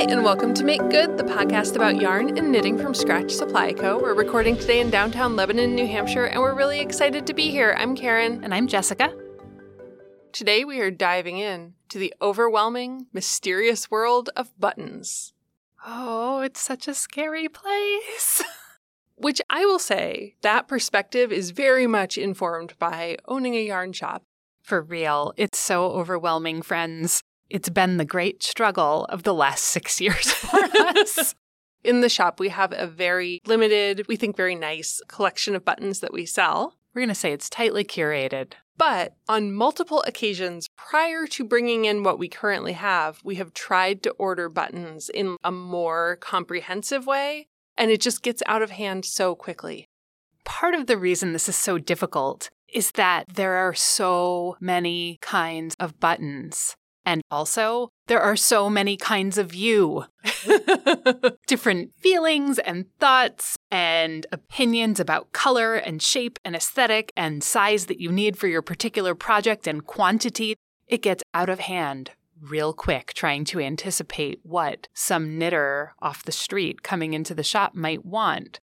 Hi, 0.00 0.06
and 0.08 0.24
welcome 0.24 0.54
to 0.54 0.64
Make 0.64 0.88
Good, 0.88 1.18
the 1.18 1.24
podcast 1.24 1.76
about 1.76 2.00
yarn 2.00 2.38
and 2.38 2.50
knitting 2.50 2.78
from 2.78 2.94
Scratch 2.94 3.30
Supply 3.30 3.74
Co. 3.74 3.98
We're 3.98 4.14
recording 4.14 4.56
today 4.56 4.80
in 4.80 4.88
downtown 4.88 5.36
Lebanon, 5.36 5.74
New 5.74 5.86
Hampshire, 5.86 6.24
and 6.24 6.40
we're 6.40 6.54
really 6.54 6.80
excited 6.80 7.26
to 7.26 7.34
be 7.34 7.50
here. 7.50 7.76
I'm 7.76 7.94
Karen. 7.94 8.42
And 8.42 8.54
I'm 8.54 8.66
Jessica. 8.66 9.14
Today 10.32 10.64
we 10.64 10.80
are 10.80 10.90
diving 10.90 11.36
in 11.36 11.74
to 11.90 11.98
the 11.98 12.14
overwhelming, 12.22 13.08
mysterious 13.12 13.90
world 13.90 14.30
of 14.36 14.58
buttons. 14.58 15.34
Oh, 15.86 16.40
it's 16.40 16.60
such 16.60 16.88
a 16.88 16.94
scary 16.94 17.50
place. 17.50 18.42
Which 19.16 19.42
I 19.50 19.66
will 19.66 19.78
say, 19.78 20.36
that 20.40 20.66
perspective 20.66 21.30
is 21.30 21.50
very 21.50 21.86
much 21.86 22.16
informed 22.16 22.72
by 22.78 23.18
owning 23.28 23.54
a 23.54 23.66
yarn 23.66 23.92
shop. 23.92 24.22
For 24.62 24.80
real, 24.80 25.34
it's 25.36 25.58
so 25.58 25.90
overwhelming, 25.90 26.62
friends. 26.62 27.22
It's 27.50 27.68
been 27.68 27.96
the 27.96 28.04
great 28.04 28.42
struggle 28.44 29.06
of 29.06 29.24
the 29.24 29.34
last 29.34 29.64
six 29.64 30.00
years 30.00 30.30
for 30.30 30.60
us. 30.76 31.34
In 31.82 32.00
the 32.00 32.08
shop, 32.08 32.38
we 32.38 32.50
have 32.50 32.72
a 32.72 32.86
very 32.86 33.40
limited, 33.46 34.06
we 34.06 34.16
think 34.16 34.36
very 34.36 34.54
nice 34.54 35.00
collection 35.08 35.56
of 35.56 35.64
buttons 35.64 36.00
that 36.00 36.12
we 36.12 36.26
sell. 36.26 36.76
We're 36.94 37.00
going 37.00 37.08
to 37.08 37.14
say 37.14 37.32
it's 37.32 37.50
tightly 37.50 37.84
curated. 37.84 38.52
But 38.76 39.14
on 39.28 39.52
multiple 39.52 40.02
occasions 40.06 40.68
prior 40.76 41.26
to 41.28 41.44
bringing 41.44 41.84
in 41.84 42.02
what 42.02 42.18
we 42.18 42.28
currently 42.28 42.72
have, 42.72 43.20
we 43.24 43.34
have 43.36 43.52
tried 43.52 44.02
to 44.04 44.10
order 44.12 44.48
buttons 44.48 45.08
in 45.08 45.36
a 45.44 45.52
more 45.52 46.16
comprehensive 46.20 47.06
way, 47.06 47.48
and 47.76 47.90
it 47.90 48.00
just 48.00 48.22
gets 48.22 48.42
out 48.46 48.62
of 48.62 48.70
hand 48.70 49.04
so 49.04 49.34
quickly. 49.34 49.86
Part 50.44 50.74
of 50.74 50.86
the 50.86 50.96
reason 50.96 51.32
this 51.32 51.48
is 51.48 51.56
so 51.56 51.78
difficult 51.78 52.50
is 52.72 52.92
that 52.92 53.26
there 53.34 53.54
are 53.54 53.74
so 53.74 54.56
many 54.60 55.18
kinds 55.20 55.74
of 55.78 56.00
buttons. 56.00 56.76
And 57.04 57.22
also, 57.30 57.88
there 58.06 58.20
are 58.20 58.36
so 58.36 58.68
many 58.68 58.96
kinds 58.96 59.38
of 59.38 59.54
you. 59.54 60.04
Different 61.46 61.92
feelings 61.98 62.58
and 62.58 62.86
thoughts 62.98 63.56
and 63.70 64.26
opinions 64.32 65.00
about 65.00 65.32
color 65.32 65.74
and 65.74 66.02
shape 66.02 66.38
and 66.44 66.54
aesthetic 66.54 67.12
and 67.16 67.42
size 67.42 67.86
that 67.86 68.00
you 68.00 68.12
need 68.12 68.36
for 68.36 68.48
your 68.48 68.62
particular 68.62 69.14
project 69.14 69.66
and 69.66 69.86
quantity. 69.86 70.56
It 70.86 71.02
gets 71.02 71.22
out 71.32 71.48
of 71.48 71.60
hand 71.60 72.10
real 72.40 72.72
quick 72.72 73.12
trying 73.14 73.44
to 73.44 73.60
anticipate 73.60 74.40
what 74.42 74.88
some 74.94 75.38
knitter 75.38 75.94
off 76.00 76.24
the 76.24 76.32
street 76.32 76.82
coming 76.82 77.12
into 77.14 77.34
the 77.34 77.42
shop 77.42 77.74
might 77.74 78.04
want. 78.04 78.58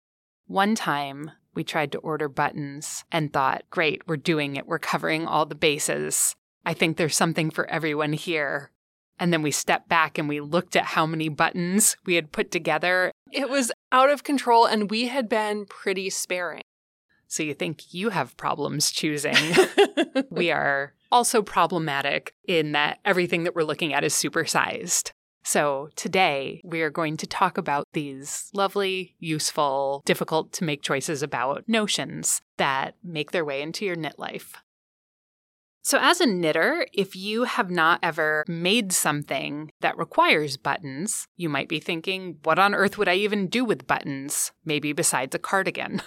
One 0.46 0.74
time, 0.74 1.30
we 1.54 1.64
tried 1.64 1.92
to 1.92 1.98
order 1.98 2.28
buttons 2.28 3.04
and 3.10 3.32
thought, 3.32 3.64
great, 3.70 4.02
we're 4.06 4.16
doing 4.16 4.56
it. 4.56 4.66
We're 4.66 4.78
covering 4.78 5.26
all 5.26 5.46
the 5.46 5.54
bases. 5.54 6.34
I 6.64 6.74
think 6.74 6.96
there's 6.96 7.16
something 7.16 7.50
for 7.50 7.68
everyone 7.68 8.12
here. 8.12 8.70
And 9.18 9.32
then 9.32 9.42
we 9.42 9.50
stepped 9.50 9.88
back 9.88 10.18
and 10.18 10.28
we 10.28 10.40
looked 10.40 10.74
at 10.74 10.84
how 10.84 11.06
many 11.06 11.28
buttons 11.28 11.96
we 12.04 12.14
had 12.14 12.32
put 12.32 12.50
together. 12.50 13.12
It 13.30 13.48
was 13.48 13.70
out 13.90 14.10
of 14.10 14.24
control, 14.24 14.66
and 14.66 14.90
we 14.90 15.08
had 15.08 15.28
been 15.28 15.66
pretty 15.66 16.10
sparing. 16.10 16.62
So 17.28 17.42
you 17.42 17.54
think 17.54 17.94
you 17.94 18.10
have 18.10 18.36
problems 18.36 18.90
choosing. 18.90 19.36
we 20.30 20.50
are 20.50 20.92
also 21.10 21.40
problematic 21.40 22.34
in 22.46 22.72
that 22.72 22.98
everything 23.04 23.44
that 23.44 23.54
we're 23.54 23.62
looking 23.64 23.94
at 23.94 24.04
is 24.04 24.12
supersized. 24.12 25.12
So 25.44 25.88
today 25.96 26.60
we 26.64 26.82
are 26.82 26.90
going 26.90 27.16
to 27.18 27.26
talk 27.26 27.58
about 27.58 27.86
these 27.94 28.50
lovely, 28.54 29.16
useful, 29.18 30.02
difficult 30.04 30.52
to 30.54 30.64
make 30.64 30.82
choices 30.82 31.22
about 31.22 31.64
notions 31.66 32.40
that 32.58 32.96
make 33.02 33.32
their 33.32 33.44
way 33.44 33.62
into 33.62 33.84
your 33.84 33.96
knit 33.96 34.18
life. 34.18 34.56
So, 35.84 35.98
as 36.00 36.20
a 36.20 36.26
knitter, 36.26 36.86
if 36.92 37.16
you 37.16 37.42
have 37.42 37.68
not 37.68 37.98
ever 38.04 38.44
made 38.46 38.92
something 38.92 39.72
that 39.80 39.98
requires 39.98 40.56
buttons, 40.56 41.26
you 41.36 41.48
might 41.48 41.68
be 41.68 41.80
thinking, 41.80 42.38
what 42.44 42.58
on 42.58 42.72
earth 42.72 42.98
would 42.98 43.08
I 43.08 43.14
even 43.14 43.48
do 43.48 43.64
with 43.64 43.88
buttons? 43.88 44.52
Maybe 44.64 44.92
besides 44.92 45.34
a 45.34 45.38
cardigan. 45.40 46.00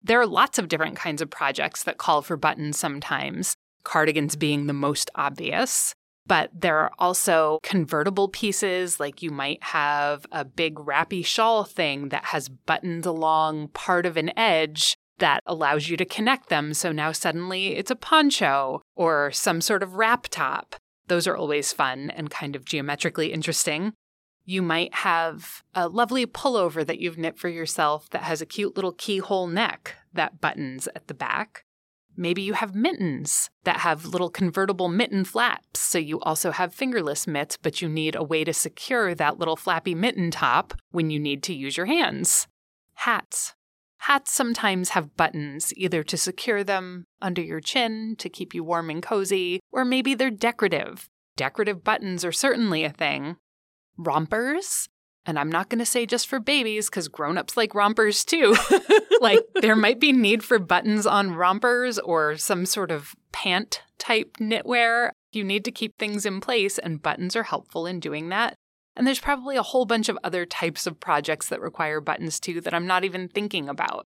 There 0.00 0.20
are 0.20 0.26
lots 0.26 0.58
of 0.58 0.68
different 0.68 0.96
kinds 0.96 1.20
of 1.20 1.28
projects 1.28 1.82
that 1.82 1.98
call 1.98 2.22
for 2.22 2.36
buttons 2.36 2.78
sometimes, 2.78 3.56
cardigans 3.82 4.36
being 4.36 4.66
the 4.66 4.72
most 4.72 5.10
obvious. 5.16 5.92
But 6.24 6.50
there 6.54 6.78
are 6.78 6.92
also 7.00 7.58
convertible 7.64 8.28
pieces, 8.28 9.00
like 9.00 9.22
you 9.22 9.30
might 9.30 9.62
have 9.62 10.24
a 10.30 10.44
big 10.44 10.78
wrappy 10.78 11.22
shawl 11.22 11.64
thing 11.64 12.10
that 12.10 12.26
has 12.26 12.48
buttons 12.48 13.06
along 13.06 13.68
part 13.68 14.06
of 14.06 14.16
an 14.16 14.30
edge 14.38 14.96
that 15.18 15.42
allows 15.46 15.88
you 15.88 15.96
to 15.96 16.04
connect 16.04 16.48
them. 16.48 16.74
So 16.74 16.92
now 16.92 17.12
suddenly 17.12 17.76
it's 17.76 17.90
a 17.90 17.96
poncho 17.96 18.82
or 18.94 19.30
some 19.30 19.60
sort 19.60 19.82
of 19.82 19.94
wrap 19.94 20.28
top. 20.28 20.76
Those 21.08 21.26
are 21.26 21.36
always 21.36 21.72
fun 21.72 22.10
and 22.10 22.30
kind 22.30 22.54
of 22.54 22.64
geometrically 22.64 23.32
interesting. 23.32 23.94
You 24.44 24.62
might 24.62 24.94
have 24.94 25.62
a 25.74 25.88
lovely 25.88 26.26
pullover 26.26 26.86
that 26.86 27.00
you've 27.00 27.18
knit 27.18 27.38
for 27.38 27.48
yourself 27.48 28.08
that 28.10 28.22
has 28.22 28.40
a 28.40 28.46
cute 28.46 28.76
little 28.76 28.92
keyhole 28.92 29.46
neck 29.46 29.94
that 30.12 30.40
buttons 30.40 30.88
at 30.94 31.06
the 31.06 31.14
back. 31.14 31.64
Maybe 32.16 32.42
you 32.42 32.54
have 32.54 32.74
mittens 32.74 33.48
that 33.64 33.78
have 33.78 34.04
little 34.04 34.30
convertible 34.30 34.88
mitten 34.88 35.24
flaps, 35.24 35.78
so 35.80 35.98
you 35.98 36.18
also 36.20 36.50
have 36.50 36.74
fingerless 36.74 37.28
mitts, 37.28 37.56
but 37.56 37.80
you 37.80 37.88
need 37.88 38.16
a 38.16 38.24
way 38.24 38.42
to 38.42 38.52
secure 38.52 39.14
that 39.14 39.38
little 39.38 39.54
flappy 39.54 39.94
mitten 39.94 40.30
top 40.30 40.74
when 40.90 41.10
you 41.10 41.20
need 41.20 41.44
to 41.44 41.54
use 41.54 41.76
your 41.76 41.86
hands. 41.86 42.48
Hats 42.94 43.54
Hats 44.02 44.32
sometimes 44.32 44.90
have 44.90 45.16
buttons, 45.16 45.72
either 45.76 46.02
to 46.04 46.16
secure 46.16 46.62
them 46.64 47.04
under 47.20 47.42
your 47.42 47.60
chin 47.60 48.14
to 48.18 48.28
keep 48.28 48.54
you 48.54 48.64
warm 48.64 48.90
and 48.90 49.02
cozy, 49.02 49.60
or 49.72 49.84
maybe 49.84 50.14
they're 50.14 50.30
decorative. 50.30 51.08
Decorative 51.36 51.84
buttons 51.84 52.24
are 52.24 52.32
certainly 52.32 52.84
a 52.84 52.90
thing. 52.90 53.36
Rompers, 53.96 54.88
and 55.28 55.38
I'm 55.38 55.52
not 55.52 55.68
going 55.68 55.80
to 55.80 55.86
say 55.86 56.06
just 56.06 56.26
for 56.26 56.40
babies 56.40 56.88
because 56.88 57.06
grown-ups 57.08 57.56
like 57.56 57.74
rompers 57.74 58.24
too. 58.24 58.56
like 59.20 59.40
there 59.60 59.76
might 59.76 60.00
be 60.00 60.10
need 60.10 60.42
for 60.42 60.58
buttons 60.58 61.06
on 61.06 61.34
rompers 61.34 61.98
or 61.98 62.38
some 62.38 62.64
sort 62.64 62.90
of 62.90 63.14
pant 63.30 63.82
type 63.98 64.38
knitwear. 64.40 65.10
You 65.32 65.44
need 65.44 65.66
to 65.66 65.70
keep 65.70 65.98
things 65.98 66.24
in 66.24 66.40
place 66.40 66.78
and 66.78 67.02
buttons 67.02 67.36
are 67.36 67.42
helpful 67.42 67.84
in 67.84 68.00
doing 68.00 68.30
that. 68.30 68.54
And 68.98 69.06
there's 69.06 69.20
probably 69.20 69.56
a 69.56 69.62
whole 69.62 69.86
bunch 69.86 70.08
of 70.08 70.18
other 70.24 70.44
types 70.44 70.84
of 70.84 70.98
projects 70.98 71.48
that 71.48 71.60
require 71.60 72.00
buttons 72.00 72.40
too 72.40 72.60
that 72.62 72.74
I'm 72.74 72.86
not 72.86 73.04
even 73.04 73.28
thinking 73.28 73.68
about. 73.68 74.06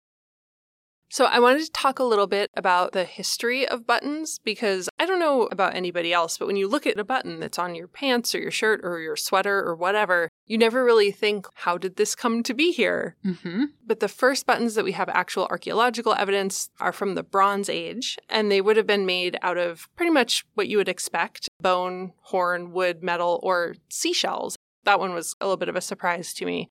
So, 1.09 1.25
I 1.25 1.40
wanted 1.40 1.66
to 1.66 1.72
talk 1.72 2.00
a 2.00 2.06
little 2.06 2.28
bit 2.28 2.50
about 2.56 2.94
the 2.94 3.03
history 3.03 3.68
of 3.68 3.85
buttons 3.85 4.40
because 4.46 4.88
I 4.97 5.06
don't 5.06 5.19
know 5.19 5.44
about 5.52 5.75
anybody 5.75 6.13
else, 6.13 6.38
but 6.38 6.47
when 6.47 6.56
you 6.56 6.69
look 6.69 6.88
at 6.88 6.97
a 6.97 7.03
button 7.03 7.41
that's 7.41 7.59
on 7.59 7.75
your 7.75 7.90
pants 7.90 8.34
or 8.34 8.40
your 8.40 8.52
shirt 8.52 8.79
or 8.84 9.00
your 9.00 9.18
sweater 9.18 9.62
or 9.62 9.75
whatever, 9.75 10.29
you 10.46 10.57
never 10.57 10.85
really 10.85 11.12
think, 11.12 11.47
how 11.53 11.78
did 11.78 11.97
this 11.97 12.16
come 12.16 12.44
to 12.44 12.53
be 12.53 12.72
here? 12.72 13.18
Mm-hmm. 13.25 13.66
But 13.85 14.00
the 14.00 14.08
first 14.08 14.46
buttons 14.46 14.75
that 14.75 14.85
we 14.85 14.94
have 14.94 15.09
actual 15.09 15.47
archaeological 15.47 16.13
evidence 16.13 16.69
are 16.79 16.94
from 16.94 17.16
the 17.16 17.23
Bronze 17.23 17.68
Age, 17.68 18.18
and 18.29 18.50
they 18.50 18.62
would 18.62 18.78
have 18.78 18.88
been 18.88 19.06
made 19.06 19.38
out 19.41 19.58
of 19.58 19.90
pretty 19.97 20.12
much 20.12 20.46
what 20.53 20.69
you 20.69 20.78
would 20.78 20.90
expect 20.90 21.50
bone, 21.62 22.13
horn, 22.22 22.72
wood, 22.72 23.03
metal, 23.03 23.41
or 23.44 23.75
seashells. 23.90 24.58
That 24.84 25.00
one 25.00 25.14
was 25.14 25.36
a 25.40 25.46
little 25.46 25.58
bit 25.58 25.69
of 25.69 25.75
a 25.75 25.81
surprise 25.81 26.34
to 26.36 26.46
me. 26.46 26.69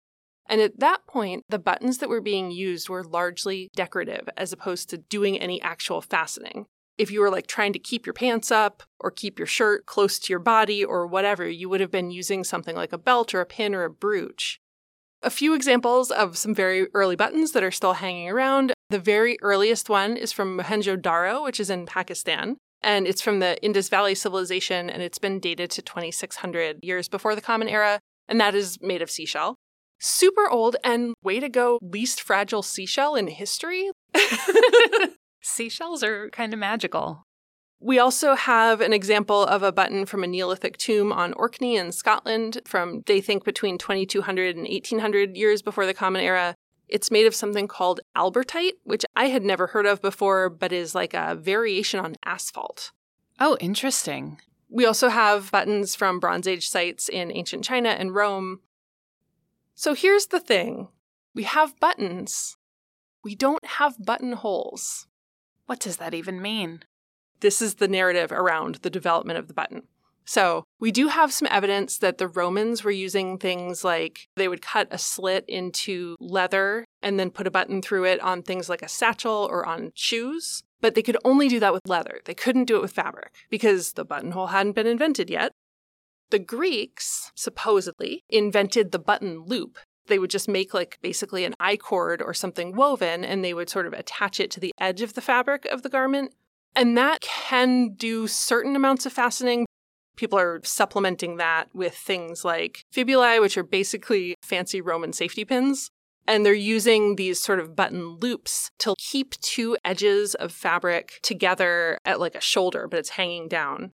And 0.48 0.60
at 0.60 0.81
that 0.81 1.06
point, 1.06 1.44
the 1.48 1.59
buttons 1.59 1.98
that 1.98 2.09
were 2.09 2.21
being 2.21 2.50
used 2.50 2.88
were 2.88 3.04
largely 3.04 3.69
decorative 3.76 4.28
as 4.37 4.53
opposed 4.53 4.91
to 4.91 4.98
doing 4.98 5.38
any 5.38 5.62
actual 5.62 6.00
fastening. 6.00 6.66
If 6.99 7.10
you 7.10 7.20
were 7.20 7.31
like 7.31 7.47
trying 7.47 7.72
to 7.72 7.78
keep 7.78 8.04
your 8.04 8.12
pants 8.12 8.50
up 8.50 8.82
or 8.99 9.10
keep 9.10 9.38
your 9.38 9.47
shirt 9.47 9.87
close 9.87 10.19
to 10.19 10.32
your 10.32 10.41
body 10.41 10.84
or 10.84 11.06
whatever, 11.06 11.49
you 11.49 11.69
would 11.69 11.81
have 11.81 11.93
been 11.93 12.10
using 12.10 12.43
something 12.43 12.75
like 12.75 12.93
a 12.93 12.99
belt 12.99 13.32
or 13.32 13.41
a 13.41 13.47
pin 13.47 13.75
or 13.75 13.84
a 13.84 13.91
brooch. 13.91 14.59
A 15.22 15.31
few 15.31 15.54
examples 15.54 16.10
of 16.10 16.37
some 16.37 16.54
very 16.54 16.88
early 16.94 17.16
buttons 17.16 17.53
that 17.53 17.62
are 17.62 17.70
still 17.70 17.94
hanging 17.94 18.28
around. 18.28 18.72
The 18.88 18.99
very 18.99 19.38
earliest 19.43 19.88
one 19.88 20.16
is 20.16 20.32
from 20.32 20.59
Mohenjo-Daro, 20.59 21.43
which 21.44 21.60
is 21.60 21.70
in 21.70 21.87
Pakistan 21.87 22.56
and 22.82 23.06
it's 23.06 23.20
from 23.20 23.40
the 23.40 23.62
Indus 23.62 23.88
Valley 23.88 24.14
civilization, 24.14 24.88
and 24.88 25.02
it's 25.02 25.19
been 25.19 25.38
dated 25.38 25.70
to 25.73 25.82
2600 25.82 26.79
years 26.82 27.08
before 27.08 27.34
the 27.34 27.40
Common 27.40 27.69
Era, 27.69 28.00
and 28.31 28.41
that 28.41 28.55
is 28.55 28.79
made 28.81 29.03
of 29.03 29.11
seashell. 29.11 29.56
Super 29.99 30.49
old 30.49 30.77
and 30.82 31.12
way 31.23 31.41
to 31.41 31.49
go, 31.49 31.79
least 31.82 32.23
fragile 32.23 32.62
seashell 32.62 33.17
in 33.17 33.27
history. 33.27 33.91
Seashells 35.43 36.03
are 36.03 36.31
kind 36.31 36.55
of 36.55 36.59
magical. 36.59 37.25
We 37.81 37.99
also 37.99 38.35
have 38.35 38.81
an 38.81 38.93
example 38.93 39.44
of 39.44 39.62
a 39.62 39.73
button 39.73 40.06
from 40.06 40.23
a 40.23 40.27
Neolithic 40.27 40.77
tomb 40.77 41.12
on 41.12 41.32
Orkney 41.32 41.77
in 41.77 41.93
Scotland 41.93 42.61
from, 42.67 43.03
they 43.06 43.21
think, 43.21 43.44
between 43.44 43.79
2200 43.79 44.56
and 44.56 44.69
1800 44.69 45.37
years 45.37 45.62
before 45.62 45.87
the 45.87 45.94
Common 45.94 46.23
Era. 46.23 46.55
It's 46.88 47.11
made 47.11 47.27
of 47.27 47.35
something 47.35 47.69
called 47.69 48.00
albertite, 48.17 48.75
which 48.85 49.05
I 49.17 49.27
had 49.27 49.44
never 49.44 49.69
heard 49.69 49.87
of 49.87 50.03
before, 50.03 50.50
but 50.50 50.73
is 50.73 50.94
like 50.94 51.15
a 51.15 51.35
variation 51.35 52.00
on 52.00 52.17
asphalt. 52.25 52.93
Oh, 53.38 53.56
interesting. 53.61 54.41
We 54.70 54.87
also 54.87 55.08
have 55.08 55.50
buttons 55.50 55.96
from 55.96 56.20
Bronze 56.20 56.46
Age 56.46 56.69
sites 56.69 57.08
in 57.08 57.32
ancient 57.32 57.64
China 57.64 57.88
and 57.90 58.14
Rome. 58.14 58.61
So 59.75 59.94
here's 59.94 60.26
the 60.26 60.40
thing 60.40 60.88
we 61.34 61.43
have 61.43 61.78
buttons, 61.81 62.56
we 63.25 63.34
don't 63.34 63.64
have 63.64 64.05
buttonholes. 64.05 65.06
What 65.67 65.81
does 65.81 65.96
that 65.99 66.14
even 66.14 66.40
mean? 66.40 66.84
This 67.40 67.61
is 67.61 67.76
the 67.76 67.88
narrative 67.88 68.32
around 68.32 68.76
the 68.76 68.90
development 68.90 69.38
of 69.38 69.49
the 69.49 69.55
button. 69.55 69.84
So 70.25 70.64
we 70.78 70.93
do 70.93 71.08
have 71.08 71.32
some 71.32 71.49
evidence 71.50 71.99
that 71.99 72.19
the 72.19 72.28
Romans 72.28 72.84
were 72.84 72.90
using 72.90 73.38
things 73.38 73.82
like 73.82 74.28
they 74.37 74.46
would 74.46 74.62
cut 74.62 74.87
a 74.90 74.99
slit 74.99 75.44
into 75.49 76.14
leather 76.20 76.84
and 77.02 77.19
then 77.19 77.31
put 77.31 77.46
a 77.46 77.50
button 77.50 77.82
through 77.82 78.05
it 78.05 78.20
on 78.20 78.43
things 78.43 78.69
like 78.69 78.82
a 78.82 78.88
satchel 78.88 79.49
or 79.50 79.67
on 79.67 79.90
shoes. 79.94 80.62
But 80.81 80.94
they 80.94 81.03
could 81.03 81.17
only 81.25 81.49
do 81.49 81.61
that 81.61 81.73
with 81.73 81.87
leather. 81.87 82.21
They 82.25 82.35
couldn't 82.35 82.65
do 82.65 82.77
it 82.77 82.82
with 82.82 82.93
fabric 82.93 83.32
because 83.50 83.93
the 83.93 84.05
buttonhole 84.05 84.49
hadn't 84.49 84.73
been 84.73 84.87
invented 84.87 85.29
yet. 85.29 85.53
The 86.31 86.38
Greeks, 86.38 87.32
supposedly, 87.35 88.23
invented 88.29 88.93
the 88.93 88.99
button 88.99 89.44
loop. 89.44 89.79
They 90.06 90.19
would 90.19 90.31
just 90.31 90.49
make 90.49 90.73
like 90.73 90.99
basically 91.03 91.44
an 91.44 91.55
I 91.61 91.77
cord 91.77 92.23
or 92.23 92.32
something 92.32 92.75
woven 92.75 93.25
and 93.25 93.44
they 93.44 93.55
would 93.55 93.69
sort 93.69 93.87
of 93.87 93.93
attach 93.93 94.41
it 94.41 94.50
to 94.53 94.61
the 94.61 94.73
edge 94.81 95.03
of 95.03 95.15
the 95.15 95.21
fabric 95.21 95.67
of 95.67 95.82
the 95.82 95.88
garment. 95.88 96.35
And 96.75 96.97
that 96.97 97.21
can 97.21 97.94
do 97.94 98.27
certain 98.27 98.77
amounts 98.77 99.05
of 99.05 99.12
fastening, 99.12 99.67
People 100.21 100.38
are 100.38 100.61
supplementing 100.65 101.38
that 101.38 101.69
with 101.73 101.94
things 101.94 102.44
like 102.44 102.85
fibulae, 102.93 103.41
which 103.41 103.56
are 103.56 103.62
basically 103.62 104.35
fancy 104.43 104.82
Roman 104.82 105.15
safety 105.15 105.47
pins. 105.47 105.91
And 106.31 106.47
they're 106.47 106.55
using 106.55 107.17
these 107.17 107.41
sort 107.41 107.59
of 107.59 107.75
button 107.75 108.19
loops 108.21 108.71
to 108.79 108.94
keep 108.99 109.32
two 109.41 109.77
edges 109.85 110.37
of 110.37 110.53
fabric 110.53 111.19
together 111.23 111.99
at 112.05 112.21
like 112.21 112.37
a 112.37 112.41
shoulder, 112.41 112.87
but 112.87 113.00
it's 113.00 113.09
hanging 113.11 113.49
down. 113.49 113.91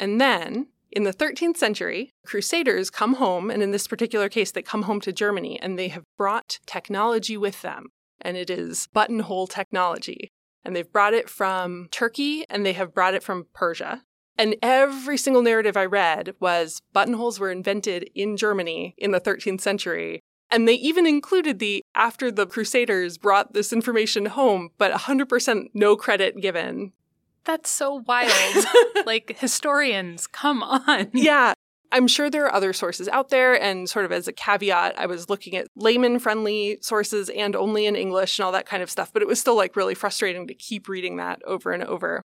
And 0.00 0.20
then 0.20 0.66
in 0.90 1.04
the 1.04 1.12
13th 1.12 1.58
century, 1.58 2.10
crusaders 2.26 2.90
come 2.90 3.14
home, 3.14 3.52
and 3.52 3.62
in 3.62 3.70
this 3.70 3.86
particular 3.86 4.28
case, 4.28 4.50
they 4.50 4.62
come 4.62 4.82
home 4.82 5.00
to 5.02 5.12
Germany 5.12 5.60
and 5.62 5.78
they 5.78 5.86
have 5.88 6.02
brought 6.18 6.58
technology 6.66 7.36
with 7.36 7.62
them. 7.62 7.90
And 8.20 8.36
it 8.36 8.50
is 8.50 8.88
buttonhole 8.92 9.46
technology. 9.46 10.32
And 10.64 10.74
they've 10.74 10.92
brought 10.92 11.14
it 11.14 11.30
from 11.30 11.86
Turkey 11.92 12.44
and 12.50 12.66
they 12.66 12.72
have 12.72 12.92
brought 12.92 13.14
it 13.14 13.22
from 13.22 13.46
Persia. 13.54 14.02
And 14.36 14.56
every 14.60 15.18
single 15.18 15.42
narrative 15.42 15.76
I 15.76 15.84
read 15.84 16.34
was 16.40 16.82
buttonholes 16.92 17.38
were 17.38 17.52
invented 17.52 18.10
in 18.12 18.36
Germany 18.36 18.96
in 18.98 19.12
the 19.12 19.20
13th 19.20 19.60
century. 19.60 20.24
And 20.50 20.68
they 20.68 20.74
even 20.74 21.06
included 21.06 21.58
the 21.58 21.82
after 21.94 22.30
the 22.30 22.46
Crusaders 22.46 23.18
brought 23.18 23.52
this 23.52 23.72
information 23.72 24.26
home, 24.26 24.70
but 24.78 24.92
100% 24.92 25.66
no 25.74 25.96
credit 25.96 26.40
given. 26.40 26.92
That's 27.44 27.70
so 27.70 28.02
wild. 28.06 28.66
like, 29.06 29.36
historians, 29.38 30.26
come 30.26 30.62
on. 30.62 31.10
Yeah. 31.12 31.54
I'm 31.92 32.08
sure 32.08 32.28
there 32.28 32.44
are 32.44 32.54
other 32.54 32.72
sources 32.72 33.08
out 33.08 33.28
there. 33.28 33.60
And 33.60 33.88
sort 33.88 34.04
of 34.04 34.12
as 34.12 34.26
a 34.26 34.32
caveat, 34.32 34.98
I 34.98 35.06
was 35.06 35.28
looking 35.28 35.56
at 35.56 35.68
layman 35.76 36.18
friendly 36.18 36.78
sources 36.80 37.28
and 37.30 37.54
only 37.54 37.86
in 37.86 37.94
English 37.94 38.38
and 38.38 38.44
all 38.44 38.52
that 38.52 38.66
kind 38.66 38.82
of 38.82 38.90
stuff. 38.90 39.12
But 39.12 39.22
it 39.22 39.28
was 39.28 39.40
still 39.40 39.56
like 39.56 39.76
really 39.76 39.94
frustrating 39.94 40.46
to 40.48 40.54
keep 40.54 40.88
reading 40.88 41.16
that 41.16 41.40
over 41.46 41.72
and 41.72 41.84
over. 41.84 42.22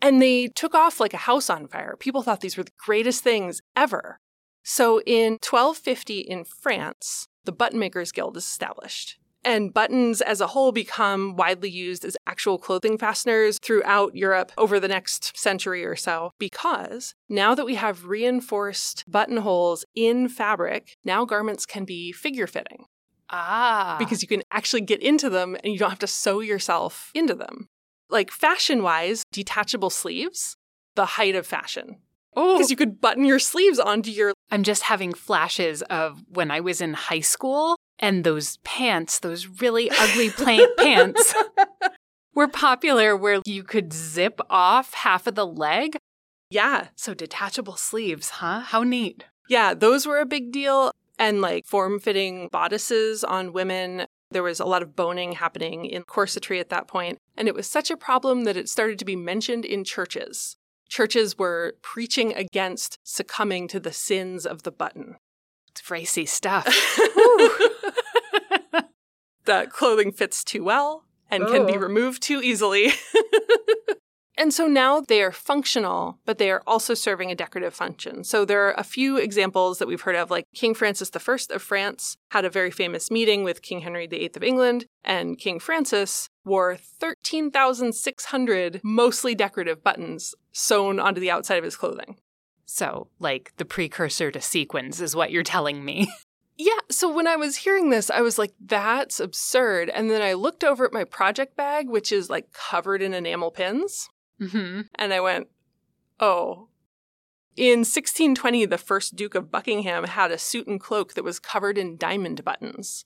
And 0.00 0.22
they 0.22 0.48
took 0.48 0.74
off 0.74 1.00
like 1.00 1.14
a 1.14 1.18
house 1.18 1.50
on 1.50 1.66
fire. 1.66 1.96
People 1.98 2.22
thought 2.22 2.40
these 2.40 2.56
were 2.56 2.64
the 2.64 2.70
greatest 2.78 3.24
things 3.24 3.60
ever. 3.74 4.18
So 4.62 5.00
in 5.06 5.38
1250 5.40 6.18
in 6.20 6.44
France, 6.44 7.26
the 7.48 7.52
Button 7.52 7.78
Makers 7.78 8.12
Guild 8.12 8.36
is 8.36 8.44
established. 8.44 9.18
And 9.42 9.72
buttons 9.72 10.20
as 10.20 10.42
a 10.42 10.48
whole 10.48 10.70
become 10.70 11.34
widely 11.34 11.70
used 11.70 12.04
as 12.04 12.14
actual 12.26 12.58
clothing 12.58 12.98
fasteners 12.98 13.58
throughout 13.62 14.14
Europe 14.14 14.52
over 14.58 14.78
the 14.78 14.86
next 14.86 15.34
century 15.34 15.82
or 15.82 15.96
so 15.96 16.32
because 16.38 17.14
now 17.26 17.54
that 17.54 17.64
we 17.64 17.76
have 17.76 18.04
reinforced 18.04 19.10
buttonholes 19.10 19.86
in 19.94 20.28
fabric, 20.28 20.98
now 21.06 21.24
garments 21.24 21.64
can 21.64 21.86
be 21.86 22.12
figure 22.12 22.46
fitting. 22.46 22.84
Ah. 23.30 23.96
Because 23.98 24.20
you 24.20 24.28
can 24.28 24.42
actually 24.50 24.82
get 24.82 25.00
into 25.02 25.30
them 25.30 25.56
and 25.64 25.72
you 25.72 25.78
don't 25.78 25.88
have 25.88 25.98
to 26.00 26.06
sew 26.06 26.40
yourself 26.40 27.10
into 27.14 27.34
them 27.34 27.70
like 28.10 28.30
fashion 28.30 28.82
wise, 28.82 29.24
detachable 29.32 29.90
sleeves, 29.90 30.56
the 30.94 31.06
height 31.06 31.34
of 31.34 31.46
fashion. 31.46 31.96
Oh, 32.40 32.56
Because 32.56 32.70
you 32.70 32.76
could 32.76 33.00
button 33.00 33.24
your 33.24 33.38
sleeves 33.40 33.78
onto 33.80 34.10
your. 34.10 34.32
I'm 34.50 34.62
just 34.62 34.84
having 34.84 35.12
flashes 35.12 35.82
of 35.82 36.22
when 36.28 36.50
I 36.50 36.60
was 36.60 36.80
in 36.80 36.94
high 36.94 37.20
school 37.20 37.76
and 37.98 38.22
those 38.22 38.58
pants, 38.58 39.18
those 39.18 39.46
really 39.60 39.90
ugly 39.90 40.30
plain 40.30 40.66
pants, 40.78 41.34
were 42.34 42.46
popular 42.48 43.16
where 43.16 43.40
you 43.44 43.64
could 43.64 43.92
zip 43.92 44.40
off 44.48 44.94
half 44.94 45.26
of 45.26 45.34
the 45.34 45.46
leg. 45.46 45.96
Yeah. 46.50 46.88
So 46.94 47.12
detachable 47.12 47.76
sleeves, 47.76 48.30
huh? 48.30 48.60
How 48.60 48.82
neat. 48.84 49.24
Yeah. 49.48 49.74
Those 49.74 50.06
were 50.06 50.18
a 50.20 50.26
big 50.26 50.52
deal. 50.52 50.92
And 51.18 51.40
like 51.40 51.66
form 51.66 51.98
fitting 51.98 52.48
bodices 52.52 53.24
on 53.24 53.52
women. 53.52 54.06
There 54.30 54.44
was 54.44 54.60
a 54.60 54.64
lot 54.66 54.82
of 54.82 54.94
boning 54.94 55.32
happening 55.32 55.84
in 55.86 56.04
corsetry 56.04 56.60
at 56.60 56.68
that 56.68 56.86
point, 56.86 57.18
and 57.36 57.48
it 57.48 57.54
was 57.54 57.66
such 57.66 57.90
a 57.90 57.96
problem 57.96 58.44
that 58.44 58.58
it 58.58 58.68
started 58.68 58.98
to 58.98 59.04
be 59.06 59.16
mentioned 59.16 59.64
in 59.64 59.82
churches. 59.84 60.57
Churches 60.88 61.36
were 61.38 61.74
preaching 61.82 62.34
against 62.34 62.98
succumbing 63.04 63.68
to 63.68 63.80
the 63.80 63.92
sins 63.92 64.46
of 64.46 64.62
the 64.62 64.72
button. 64.72 65.16
It's 65.70 65.88
racy 65.90 66.26
stuff. 66.26 66.64
the 69.44 69.66
clothing 69.70 70.12
fits 70.12 70.42
too 70.44 70.64
well 70.64 71.04
and 71.30 71.46
can 71.46 71.66
be 71.66 71.74
Oh. 71.76 71.80
removed 71.80 72.22
too 72.22 72.40
easily. 72.42 72.92
and 74.38 74.54
so 74.54 74.68
now 74.68 75.00
they 75.00 75.20
are 75.20 75.32
functional, 75.32 76.20
but 76.24 76.38
they 76.38 76.50
are 76.50 76.62
also 76.64 76.94
serving 76.94 77.30
a 77.30 77.34
decorative 77.34 77.74
function. 77.74 78.22
So 78.22 78.44
there 78.44 78.68
are 78.68 78.74
a 78.78 78.84
few 78.84 79.16
examples 79.16 79.78
that 79.78 79.88
we've 79.88 80.00
heard 80.00 80.14
of, 80.14 80.30
like 80.30 80.46
King 80.54 80.74
Francis 80.74 81.10
I 81.12 81.54
of 81.54 81.62
France 81.62 82.16
had 82.30 82.44
a 82.44 82.50
very 82.50 82.70
famous 82.70 83.10
meeting 83.10 83.42
with 83.42 83.62
King 83.62 83.80
Henry 83.80 84.06
VIII 84.06 84.30
of 84.36 84.44
England, 84.44 84.86
and 85.04 85.38
King 85.38 85.58
Francis 85.58 86.28
wore 86.44 86.76
13,600 86.76 88.80
mostly 88.84 89.34
decorative 89.34 89.82
buttons 89.82 90.36
sewn 90.52 91.00
onto 91.00 91.20
the 91.20 91.32
outside 91.32 91.58
of 91.58 91.64
his 91.64 91.76
clothing. 91.76 92.16
so, 92.64 93.08
like 93.18 93.52
the 93.56 93.64
precursor 93.64 94.30
to 94.30 94.40
sequins 94.40 95.00
is 95.00 95.16
what 95.16 95.32
you're 95.32 95.42
telling 95.42 95.84
me. 95.84 96.08
Yeah, 96.60 96.80
so 96.90 97.08
when 97.08 97.28
I 97.28 97.36
was 97.36 97.58
hearing 97.58 97.90
this, 97.90 98.10
I 98.10 98.20
was 98.20 98.36
like, 98.36 98.52
that's 98.60 99.20
absurd. 99.20 99.90
And 99.90 100.10
then 100.10 100.22
I 100.22 100.32
looked 100.32 100.64
over 100.64 100.84
at 100.84 100.92
my 100.92 101.04
project 101.04 101.56
bag, 101.56 101.88
which 101.88 102.10
is 102.10 102.28
like 102.28 102.52
covered 102.52 103.00
in 103.00 103.14
enamel 103.14 103.52
pins, 103.52 104.08
hmm 104.40 104.82
and 104.94 105.12
I 105.12 105.20
went, 105.20 105.48
oh. 106.20 106.68
In 107.56 107.80
1620, 107.80 108.66
the 108.66 108.78
first 108.78 109.16
Duke 109.16 109.34
of 109.34 109.50
Buckingham 109.50 110.04
had 110.04 110.30
a 110.30 110.38
suit 110.38 110.68
and 110.68 110.78
cloak 110.78 111.14
that 111.14 111.24
was 111.24 111.40
covered 111.40 111.76
in 111.76 111.96
diamond 111.96 112.44
buttons. 112.44 113.04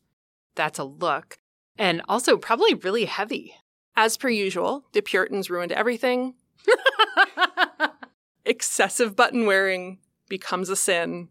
That's 0.55 0.79
a 0.79 0.85
look. 0.85 1.39
And 1.79 2.03
also 2.07 2.37
probably 2.37 2.75
really 2.75 3.07
heavy. 3.07 3.55
As 3.97 4.19
per 4.19 4.29
usual, 4.29 4.85
the 4.93 5.01
Puritans 5.01 5.49
ruined 5.49 5.73
everything. 5.73 6.35
Excessive 8.45 9.17
button 9.17 9.47
wearing 9.47 9.99
becomes 10.29 10.69
a 10.69 10.77
sin, 10.77 11.29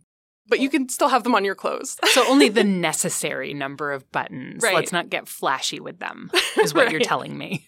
but 0.48 0.60
you 0.60 0.70
can 0.70 0.88
still 0.90 1.10
have 1.10 1.24
them 1.24 1.36
on 1.36 1.44
your 1.44 1.56
clothes. 1.56 1.98
so 2.06 2.26
only 2.28 2.50
the 2.50 2.64
necessary 2.64 3.54
number 3.54 3.92
of 3.92 4.10
buttons. 4.12 4.64
Right. 4.64 4.76
Let's 4.76 4.92
not 4.92 5.10
get 5.10 5.28
flashy 5.28 5.80
with 5.80 6.00
them, 6.00 6.32
is 6.58 6.74
what 6.74 6.92
you're 6.92 7.02
telling 7.02 7.38
me. 7.38 7.68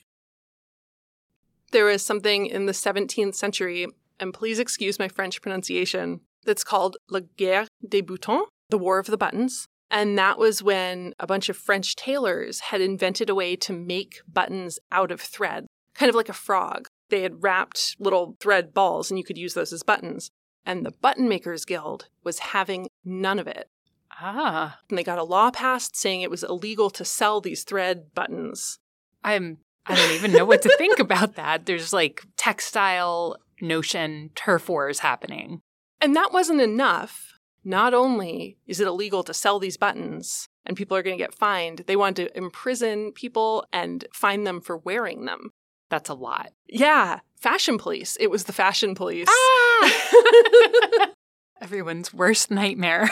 There 1.74 1.86
was 1.86 2.06
something 2.06 2.46
in 2.46 2.68
the 2.68 2.72
17th 2.72 3.34
century, 3.34 3.88
and 4.20 4.32
please 4.32 4.60
excuse 4.60 5.00
my 5.00 5.08
French 5.08 5.42
pronunciation, 5.42 6.22
that's 6.46 6.64
called 6.64 6.98
La 7.10 7.22
Guerre 7.36 7.66
des 7.88 8.04
Boutons, 8.04 8.46
the 8.70 8.78
War 8.78 9.00
of 9.00 9.08
the 9.08 9.18
Buttons. 9.18 9.68
And 9.90 10.16
that 10.20 10.38
was 10.38 10.62
when 10.62 11.16
a 11.20 11.26
bunch 11.26 11.50
of 11.50 11.58
French 11.58 11.96
tailors 11.96 12.60
had 12.60 12.80
invented 12.80 13.28
a 13.28 13.34
way 13.34 13.56
to 13.56 13.74
make 13.74 14.22
buttons 14.32 14.78
out 14.92 15.10
of 15.10 15.20
thread, 15.20 15.66
kind 15.96 16.10
of 16.10 16.16
like 16.16 16.30
a 16.30 16.34
frog. 16.34 16.90
They 17.10 17.24
had 17.24 17.42
wrapped 17.42 17.96
little 17.98 18.38
thread 18.40 18.72
balls, 18.76 19.10
and 19.10 19.18
you 19.18 19.24
could 19.24 19.40
use 19.40 19.56
those 19.56 19.74
as 19.74 19.82
buttons. 19.82 20.30
And 20.68 20.86
the 20.86 20.92
Button 20.92 21.28
Makers 21.28 21.66
Guild 21.66 22.08
was 22.24 22.38
having 22.38 22.88
none 23.04 23.40
of 23.40 23.48
it. 23.48 23.68
Ah. 24.12 24.78
And 24.90 24.98
they 25.00 25.04
got 25.04 25.18
a 25.18 25.24
law 25.24 25.50
passed 25.50 25.96
saying 25.96 26.22
it 26.22 26.30
was 26.30 26.44
illegal 26.44 26.92
to 26.92 27.04
sell 27.04 27.42
these 27.42 27.64
thread 27.64 28.14
buttons. 28.14 28.78
I'm 29.24 29.58
I 29.86 29.96
don't 29.96 30.12
even 30.12 30.32
know 30.32 30.46
what 30.46 30.62
to 30.62 30.76
think 30.78 31.00
about 31.00 31.36
that. 31.36 31.66
There's 31.66 31.94
like 31.94 32.24
textile 32.38 33.38
notion 33.62 34.32
turf 34.36 34.70
wars 34.70 35.00
happening. 35.00 35.62
And 36.02 36.16
that 36.16 36.32
wasn't 36.32 36.62
enough. 36.62 37.34
Not 37.64 37.94
only 37.94 38.58
is 38.68 38.80
it 38.80 38.88
illegal 38.88 39.24
to 39.24 39.34
sell 39.34 39.60
these 39.60 39.78
buttons 39.78 40.50
and 40.66 40.76
people 40.76 40.98
are 40.98 41.04
going 41.04 41.18
to 41.18 41.24
get 41.24 41.34
fined, 41.34 41.84
they 41.88 41.96
want 41.96 42.18
to 42.18 42.36
imprison 42.38 43.12
people 43.14 43.66
and 43.72 44.06
fine 44.14 44.44
them 44.44 44.60
for 44.60 44.78
wearing 44.78 45.26
them. 45.26 45.52
That's 45.90 46.10
a 46.10 46.14
lot. 46.14 46.52
Yeah, 46.68 47.20
fashion 47.40 47.78
police. 47.78 48.18
It 48.20 48.30
was 48.30 48.46
the 48.46 48.54
fashion 48.54 48.96
police. 48.96 49.28
Ah! 49.30 51.10
Everyone's 51.62 52.14
worst 52.14 52.52
nightmare. 52.52 53.10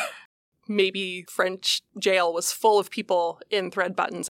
Maybe 0.68 1.26
French 1.30 1.82
jail 2.00 2.34
was 2.34 2.52
full 2.52 2.80
of 2.80 2.90
people 2.90 3.40
in 3.50 3.72
thread 3.72 3.96
buttons. 3.96 4.30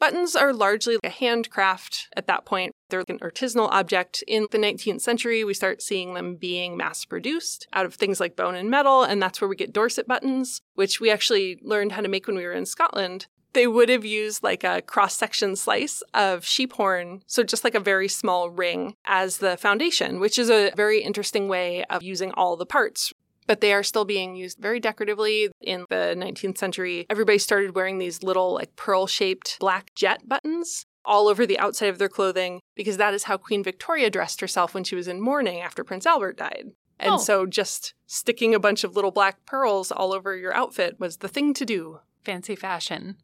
Buttons 0.00 0.34
are 0.34 0.54
largely 0.54 0.96
a 1.04 1.10
handcraft 1.10 2.08
at 2.16 2.26
that 2.26 2.46
point. 2.46 2.74
They're 2.88 3.00
like 3.00 3.10
an 3.10 3.18
artisanal 3.18 3.68
object. 3.70 4.24
In 4.26 4.46
the 4.50 4.56
19th 4.56 5.02
century, 5.02 5.44
we 5.44 5.52
start 5.52 5.82
seeing 5.82 6.14
them 6.14 6.36
being 6.36 6.74
mass 6.74 7.04
produced 7.04 7.68
out 7.74 7.84
of 7.84 7.94
things 7.94 8.18
like 8.18 8.34
bone 8.34 8.54
and 8.54 8.70
metal, 8.70 9.02
and 9.02 9.22
that's 9.22 9.42
where 9.42 9.48
we 9.48 9.56
get 9.56 9.74
Dorset 9.74 10.08
buttons, 10.08 10.62
which 10.74 11.00
we 11.00 11.10
actually 11.10 11.58
learned 11.62 11.92
how 11.92 12.00
to 12.00 12.08
make 12.08 12.26
when 12.26 12.36
we 12.36 12.46
were 12.46 12.52
in 12.52 12.64
Scotland. 12.64 13.26
they 13.52 13.66
would 13.66 13.88
have 13.88 14.04
used 14.04 14.42
like 14.42 14.64
a 14.64 14.82
cross 14.82 15.16
section 15.16 15.56
slice 15.56 16.02
of 16.14 16.44
sheep 16.44 16.72
horn, 16.74 17.22
so 17.26 17.42
just 17.42 17.64
like 17.64 17.74
a 17.74 17.80
very 17.80 18.08
small 18.08 18.50
ring, 18.50 18.94
as 19.04 19.38
the 19.38 19.56
foundation, 19.56 20.20
which 20.20 20.38
is 20.38 20.48
a 20.48 20.70
very 20.76 21.02
interesting 21.02 21.48
way 21.48 21.84
of 21.84 22.02
using 22.02 22.32
all 22.32 22.56
the 22.56 22.66
parts. 22.66 23.12
But 23.50 23.60
they 23.60 23.72
are 23.72 23.82
still 23.82 24.04
being 24.04 24.36
used 24.36 24.58
very 24.60 24.78
decoratively. 24.78 25.48
In 25.60 25.84
the 25.90 26.14
19th 26.16 26.56
century, 26.56 27.04
everybody 27.10 27.36
started 27.38 27.74
wearing 27.74 27.98
these 27.98 28.22
little, 28.22 28.54
like 28.54 28.76
pearl 28.76 29.08
shaped 29.08 29.56
black 29.58 29.92
jet 29.96 30.28
buttons 30.28 30.86
all 31.04 31.26
over 31.26 31.44
the 31.44 31.58
outside 31.58 31.88
of 31.88 31.98
their 31.98 32.08
clothing 32.08 32.60
because 32.76 32.96
that 32.98 33.12
is 33.12 33.24
how 33.24 33.36
Queen 33.36 33.64
Victoria 33.64 34.08
dressed 34.08 34.40
herself 34.40 34.72
when 34.72 34.84
she 34.84 34.94
was 34.94 35.08
in 35.08 35.20
mourning 35.20 35.58
after 35.60 35.82
Prince 35.82 36.06
Albert 36.06 36.36
died. 36.36 36.66
And 37.00 37.14
Oh. 37.14 37.18
so 37.18 37.44
just 37.44 37.92
sticking 38.06 38.54
a 38.54 38.60
bunch 38.60 38.84
of 38.84 38.94
little 38.94 39.10
black 39.10 39.44
pearls 39.46 39.90
all 39.90 40.12
over 40.12 40.36
your 40.36 40.54
outfit 40.54 41.00
was 41.00 41.16
the 41.16 41.26
thing 41.26 41.52
to 41.54 41.64
do. 41.64 41.98
Fancy 42.22 42.54
fashion. 42.54 43.16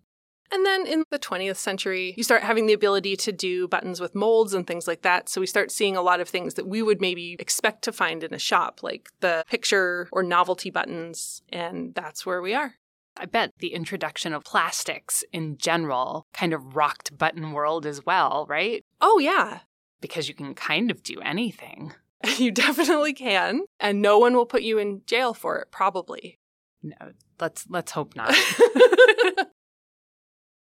And 0.53 0.65
then 0.65 0.87
in 0.87 1.05
the 1.11 1.19
20th 1.19 1.57
century, 1.57 2.15
you 2.17 2.23
start 2.23 2.43
having 2.43 2.67
the 2.67 2.73
ability 2.73 3.17
to 3.17 3.33
do 3.33 3.69
buttons 3.69 4.01
with 4.01 4.15
molds 4.15 4.55
and 4.55 4.67
things 4.67 4.87
like 4.87 5.03
that. 5.03 5.29
So 5.29 5.41
we 5.41 5.47
start 5.47 5.71
seeing 5.71 5.97
a 5.97 6.03
lot 6.03 6.21
of 6.21 6.29
things 6.29 6.55
that 6.55 6.67
we 6.67 6.83
would 6.83 7.01
maybe 7.01 7.37
expect 7.39 7.83
to 7.83 7.93
find 7.93 8.23
in 8.23 8.33
a 8.33 8.39
shop, 8.39 8.83
like 8.83 9.09
the 9.21 9.45
picture 9.49 10.09
or 10.13 10.23
novelty 10.23 10.71
buttons. 10.71 11.43
And 11.51 11.95
that's 11.95 12.25
where 12.25 12.41
we 12.41 12.55
are. 12.55 12.75
I 13.19 13.25
bet 13.25 13.53
the 13.59 13.73
introduction 13.73 14.35
of 14.35 14.45
plastics 14.45 15.25
in 15.33 15.57
general 15.57 16.27
kind 16.35 16.53
of 16.53 16.77
rocked 16.77 17.17
button 17.17 17.53
world 17.53 17.87
as 17.87 18.05
well, 18.05 18.47
right? 18.49 18.85
Oh, 19.01 19.19
yeah. 19.19 19.61
Because 20.01 20.29
you 20.29 20.35
can 20.35 20.55
kind 20.55 20.91
of 20.91 21.03
do 21.03 21.21
anything. 21.21 21.93
You 22.39 22.51
definitely 22.51 23.13
can. 23.13 23.67
And 23.79 24.03
no 24.03 24.19
one 24.19 24.35
will 24.35 24.47
put 24.47 24.63
you 24.63 24.79
in 24.79 25.03
jail 25.07 25.33
for 25.33 25.59
it, 25.59 25.69
probably. 25.71 26.41
No, 26.83 26.97
let's 27.39 27.67
let's 27.69 27.93
hope 27.93 28.17
not. 28.17 28.35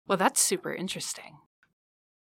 well, 0.07 0.17
that's 0.17 0.41
super 0.41 0.73
interesting. 0.73 1.37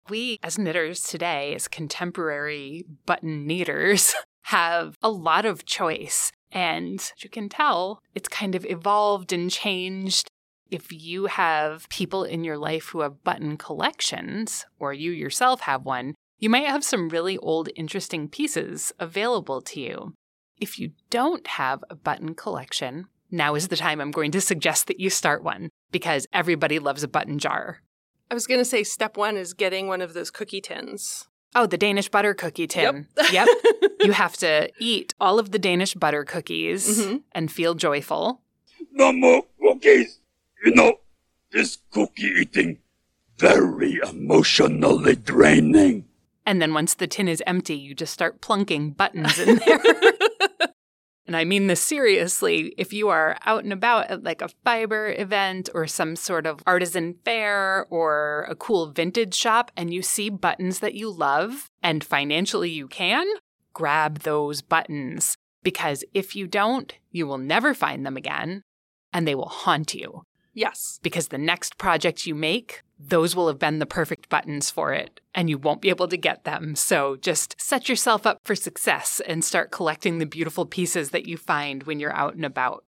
We 0.09 0.39
as 0.41 0.57
knitters 0.57 1.03
today, 1.03 1.53
as 1.53 1.67
contemporary 1.67 2.85
button 3.05 3.45
knitters, 3.45 4.15
have 4.43 4.95
a 5.01 5.09
lot 5.09 5.45
of 5.45 5.65
choice. 5.65 6.31
And 6.51 7.11
you 7.17 7.29
can 7.29 7.49
tell, 7.49 7.99
it's 8.15 8.29
kind 8.29 8.55
of 8.55 8.65
evolved 8.65 9.33
and 9.33 9.51
changed. 9.51 10.29
If 10.71 10.91
you 10.91 11.25
have 11.25 11.87
people 11.89 12.23
in 12.23 12.43
your 12.43 12.57
life 12.57 12.87
who 12.87 13.01
have 13.01 13.23
button 13.23 13.57
collections, 13.57 14.65
or 14.79 14.93
you 14.93 15.11
yourself 15.11 15.61
have 15.61 15.85
one, 15.85 16.15
you 16.39 16.49
might 16.49 16.67
have 16.67 16.83
some 16.83 17.09
really 17.09 17.37
old, 17.37 17.69
interesting 17.75 18.29
pieces 18.29 18.93
available 18.99 19.61
to 19.61 19.79
you. 19.79 20.13
If 20.59 20.79
you 20.79 20.91
don't 21.09 21.45
have 21.47 21.83
a 21.89 21.95
button 21.95 22.33
collection, 22.33 23.07
now 23.29 23.55
is 23.55 23.67
the 23.67 23.75
time 23.75 23.99
I'm 23.99 24.11
going 24.11 24.31
to 24.31 24.41
suggest 24.41 24.87
that 24.87 24.99
you 24.99 25.09
start 25.09 25.43
one 25.43 25.69
because 25.91 26.27
everybody 26.33 26.79
loves 26.79 27.03
a 27.03 27.07
button 27.07 27.39
jar. 27.39 27.81
I 28.29 28.33
was 28.33 28.47
going 28.47 28.59
to 28.59 28.65
say 28.65 28.83
step 28.83 29.15
one 29.17 29.37
is 29.37 29.53
getting 29.53 29.87
one 29.87 30.01
of 30.01 30.13
those 30.13 30.29
cookie 30.31 30.61
tins. 30.61 31.27
Oh, 31.55 31.65
the 31.65 31.77
Danish 31.77 32.09
butter 32.09 32.33
cookie 32.33 32.67
tin. 32.67 33.07
Yep. 33.31 33.47
you 34.01 34.11
have 34.11 34.35
to 34.37 34.69
eat 34.79 35.13
all 35.19 35.39
of 35.39 35.51
the 35.51 35.59
Danish 35.59 35.93
butter 35.95 36.23
cookies 36.25 36.99
Mhm. 36.99 37.23
and 37.31 37.51
feel 37.51 37.73
joyful. 37.73 38.41
No 38.91 39.11
more 39.13 39.43
cookies. 39.61 40.19
You 40.65 40.73
know, 40.75 40.99
this 41.51 41.77
cookie 41.91 42.31
eating 42.41 42.79
very 43.37 43.99
emotionally 44.09 45.15
draining. 45.15 46.05
And 46.45 46.61
then 46.61 46.73
once 46.73 46.93
the 46.95 47.07
tin 47.07 47.27
is 47.27 47.41
empty, 47.47 47.75
you 47.75 47.93
just 47.95 48.13
start 48.13 48.41
plunking 48.41 48.91
buttons 48.91 49.37
in 49.39 49.57
there. 49.57 49.79
and 51.27 51.35
I 51.35 51.43
mean 51.43 51.67
this 51.67 51.81
seriously. 51.81 52.73
If 52.77 52.93
you 52.93 53.09
are 53.09 53.37
out 53.45 53.65
and 53.65 53.73
about 53.73 54.09
at 54.09 54.23
like 54.23 54.41
a 54.41 54.49
fiber 54.63 55.13
event 55.17 55.69
or 55.73 55.85
some 55.85 56.15
sort 56.15 56.47
of 56.47 56.63
artisan 56.65 57.15
fair 57.25 57.85
or 57.89 58.47
a 58.49 58.55
cool 58.55 58.87
vintage 58.87 59.35
shop 59.35 59.71
and 59.75 59.93
you 59.93 60.01
see 60.01 60.29
buttons 60.29 60.79
that 60.79 60.93
you 60.93 61.11
love 61.11 61.69
and 61.83 62.03
financially 62.03 62.69
you 62.69 62.87
can, 62.87 63.27
grab 63.73 64.19
those 64.19 64.61
buttons. 64.61 65.35
Because 65.63 66.05
if 66.13 66.35
you 66.35 66.47
don't, 66.47 66.93
you 67.11 67.27
will 67.27 67.37
never 67.37 67.73
find 67.73 68.05
them 68.05 68.15
again 68.15 68.63
and 69.11 69.27
they 69.27 69.35
will 69.35 69.49
haunt 69.49 69.93
you 69.93 70.23
Yes. 70.57 70.99
because 71.03 71.27
the 71.27 71.37
next 71.37 71.77
project 71.77 72.25
you 72.25 72.33
make, 72.33 72.81
those 72.99 73.35
will 73.35 73.47
have 73.47 73.59
been 73.59 73.77
the 73.77 73.85
perfect 73.85 74.27
buttons 74.27 74.71
for 74.71 74.91
it, 74.91 75.21
and 75.35 75.51
you 75.51 75.57
won't 75.59 75.81
be 75.81 75.89
able 75.89 76.07
to 76.07 76.17
get 76.17 76.45
them. 76.45 76.75
So 76.75 77.15
just 77.15 77.55
set 77.61 77.87
yourself 77.87 78.25
up 78.25 78.39
for 78.43 78.55
success 78.55 79.21
and 79.27 79.45
start 79.45 79.69
collecting 79.69 80.17
the 80.17 80.25
beautiful 80.25 80.65
pieces 80.65 81.11
that 81.11 81.27
you 81.27 81.37
find 81.37 81.83
when 81.83 81.99
you're 81.99 82.15
out 82.15 82.33
and 82.33 82.43
about. 82.43 82.83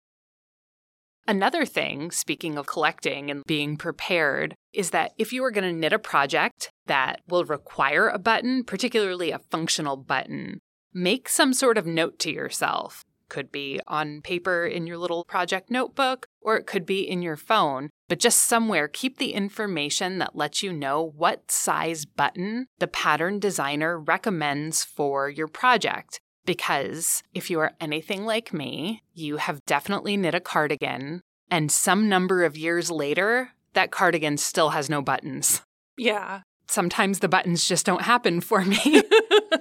Another 1.27 1.67
thing, 1.67 2.13
speaking 2.13 2.57
of 2.57 2.69
collecting 2.69 3.33
and 3.33 3.43
being 3.47 3.77
prepared, 3.77 4.55
is 4.73 4.91
that 4.91 5.13
if 5.19 5.33
you 5.33 5.43
are 5.43 5.51
going 5.51 5.65
to 5.65 5.77
knit 5.77 5.93
a 5.93 5.99
project 5.99 6.71
that 6.87 7.21
will 7.27 7.45
require 7.45 8.09
a 8.09 8.19
button, 8.19 8.63
particularly 8.63 9.33
a 9.33 9.41
functional 9.51 9.97
button, 9.97 10.61
make 10.95 11.29
some 11.29 11.53
sort 11.53 11.79
of 11.79 11.85
note 11.85 12.21
to 12.21 12.33
yourself. 12.33 13.05
Could 13.29 13.51
be 13.51 13.81
on 13.89 14.21
paper 14.23 14.67
in 14.67 14.87
your 14.87 14.99
little 14.99 15.25
project 15.25 15.69
notebook, 15.69 16.29
or 16.47 16.57
it 16.57 16.65
could 16.65 16.87
be 16.87 17.01
in 17.01 17.23
your 17.23 17.37
phone, 17.37 17.91
but 18.09 18.21
just 18.21 18.39
somewhere 18.39 18.87
keep 18.87 19.19
the 19.19 19.35
information 19.35 20.19
that 20.19 20.37
lets 20.37 20.63
you 20.63 20.73
know 20.73 21.13
what 21.17 21.51
size 21.51 22.05
button 22.07 22.69
the 22.79 22.87
pattern 22.87 23.41
designer 23.41 23.99
recommends 23.99 24.85
for 24.85 25.29
your 25.29 25.49
project. 25.49 26.21
Because 26.47 27.25
if 27.35 27.51
you 27.51 27.59
are 27.59 27.73
anything 27.81 28.25
like 28.25 28.55
me, 28.55 29.03
you 29.13 29.39
have 29.39 29.59
definitely 29.67 30.17
knit 30.17 30.37
a 30.37 30.41
cardigan, 30.41 31.21
and 31.51 31.73
some 31.73 32.09
number 32.09 32.45
of 32.45 32.57
years 32.57 32.93
later, 32.93 33.51
that 33.73 33.91
cardigan 33.91 34.37
still 34.37 34.71
has 34.71 34.89
no 34.89 35.03
buttons. 35.03 35.63
Yeah. 35.99 36.43
Sometimes 36.69 37.19
the 37.19 37.29
buttons 37.29 37.67
just 37.67 37.85
don't 37.85 38.03
happen 38.03 38.41
for 38.41 38.65
me. 38.65 39.03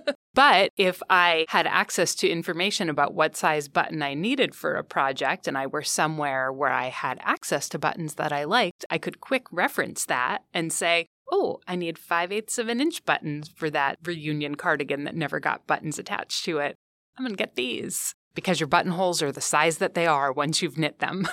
But 0.36 0.74
if 0.75 1.01
I 1.10 1.46
had 1.48 1.65
access 1.65 2.13
to 2.15 2.27
information 2.27 2.89
about 2.89 3.13
what 3.13 3.38
size 3.38 3.70
button 3.70 4.04
I 4.04 4.15
needed 4.15 4.54
for 4.54 4.75
a 4.75 4.84
project 4.84 5.48
and 5.48 5.58
I 5.58 5.65
were 5.65 5.82
somewhere 5.82 6.51
where 6.51 6.72
I 6.72 6.89
had 6.89 7.20
access 7.22 7.70
to 7.70 7.80
buttons 7.80 8.15
that 8.15 8.34
I 8.34 8.44
liked, 8.44 8.84
I 8.89 8.98
could 8.98 9.22
quick 9.22 9.46
reference 9.50 10.06
that 10.08 10.44
and 10.54 10.74
say, 10.74 11.08
oh, 11.32 11.62
I 11.70 11.77
need 11.77 11.98
5 11.98 12.34
eighths 12.34 12.58
of 12.58 12.68
an 12.68 12.82
inch 12.82 13.06
buttons 13.06 13.50
for 13.56 13.70
that 13.70 13.98
reunion 14.04 14.56
cardigan 14.56 15.06
that 15.06 15.15
never 15.15 15.39
got 15.39 15.68
buttons 15.68 15.98
attached 15.98 16.44
to 16.44 16.58
it. 16.58 16.75
I'm 17.18 17.24
going 17.24 17.34
to 17.34 17.42
get 17.42 17.56
these 17.56 18.13
because 18.34 18.60
your 18.60 18.68
buttonholes 18.68 19.22
are 19.22 19.32
the 19.32 19.39
size 19.39 19.77
that 19.77 19.94
they 19.94 20.06
are 20.06 20.34
once 20.34 20.62
you've 20.62 20.77
knit 20.77 21.00
them. 21.00 21.30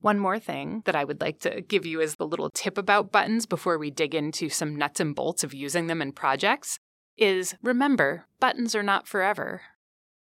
One 0.00 0.18
more 0.18 0.38
thing 0.38 0.82
that 0.84 0.94
I 0.94 1.04
would 1.04 1.22
like 1.22 1.38
to 1.40 1.62
give 1.62 1.86
you 1.86 2.02
as 2.02 2.16
the 2.16 2.26
little 2.26 2.50
tip 2.50 2.76
about 2.76 3.10
buttons 3.10 3.46
before 3.46 3.78
we 3.78 3.90
dig 3.90 4.14
into 4.14 4.50
some 4.50 4.76
nuts 4.76 5.00
and 5.00 5.14
bolts 5.14 5.42
of 5.42 5.54
using 5.54 5.86
them 5.86 6.02
in 6.02 6.12
projects 6.12 6.78
is 7.16 7.54
remember, 7.62 8.26
buttons 8.40 8.74
are 8.74 8.82
not 8.82 9.06
forever. 9.06 9.62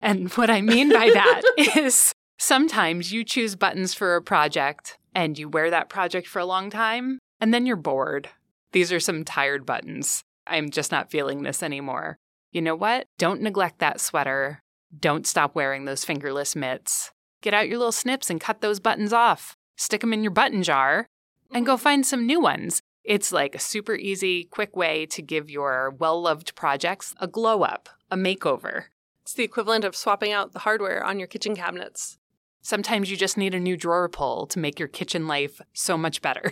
And 0.01 0.32
what 0.34 0.50
I 0.50 0.62
mean 0.62 0.89
by 0.92 1.10
that 1.13 1.42
is 1.77 2.13
sometimes 2.38 3.12
you 3.12 3.24
choose 3.24 3.56
buttons 3.56 3.94
for 3.94 4.15
a 4.15 4.22
project 4.22 4.98
and 5.13 5.38
you 5.38 5.50
wear 5.50 5.70
that 5.70 5.89
project 5.89 6.27
for 6.27 6.39
a 6.39 6.46
long 6.46 6.70
time 6.70 7.20
and 7.39 7.54
then 7.54 7.65
you're 7.65 7.75
bored. 7.75 8.30
These 8.72 8.92
are 8.92 9.00
some 9.00 9.24
tired 9.24 9.65
buttons. 9.65 10.22
I'm 10.48 10.70
just 10.70 10.92
not 10.92 11.10
feeling 11.10 11.44
this 11.44 11.63
anymore. 11.63 12.18
You 12.51 12.62
know 12.62 12.75
what? 12.75 13.08
Don't 13.18 13.42
neglect 13.42 13.80
that 13.80 14.00
sweater. 14.00 14.60
Don't 14.98 15.27
stop 15.27 15.56
wearing 15.56 15.86
those 15.86 16.06
fingerless 16.06 16.56
mitts. 16.56 17.12
Get 17.42 17.54
out 17.54 17.68
your 17.68 17.77
little 17.77 17.92
snips 17.92 18.30
and 18.30 18.39
cut 18.39 18.62
those 18.62 18.80
buttons 18.80 19.13
off. 19.13 19.56
Stick 19.77 20.01
them 20.01 20.13
in 20.13 20.24
your 20.24 20.32
button 20.32 20.63
jar 20.63 21.08
and 21.54 21.65
go 21.65 21.75
mm-hmm. 21.75 21.84
find 21.84 22.06
some 22.06 22.25
new 22.25 22.39
ones. 22.39 22.82
It's 23.05 23.31
like 23.31 23.53
a 23.53 23.59
super 23.59 23.93
easy, 23.93 24.45
quick 24.45 24.75
way 24.75 25.05
to 25.07 25.21
give 25.21 25.50
your 25.50 25.91
well 25.91 26.19
loved 26.19 26.55
projects 26.55 27.13
a 27.19 27.27
glow 27.27 27.62
up, 27.62 27.88
a 28.09 28.17
makeover. 28.17 28.85
It's 29.21 29.33
the 29.33 29.43
equivalent 29.43 29.85
of 29.85 29.95
swapping 29.95 30.31
out 30.31 30.53
the 30.53 30.59
hardware 30.59 31.03
on 31.03 31.19
your 31.19 31.27
kitchen 31.27 31.55
cabinets. 31.55 32.17
Sometimes 32.62 33.12
you 33.12 33.15
just 33.15 33.38
need 33.38 33.53
a 33.53 33.59
new 33.59 33.77
drawer 33.77 34.09
pull 34.09 34.47
to 34.47 34.59
make 34.59 34.79
your 34.79 34.88
kitchen 34.88 35.27
life 35.27 35.62
so 35.71 36.00
much 36.00 36.24
better. 36.24 36.51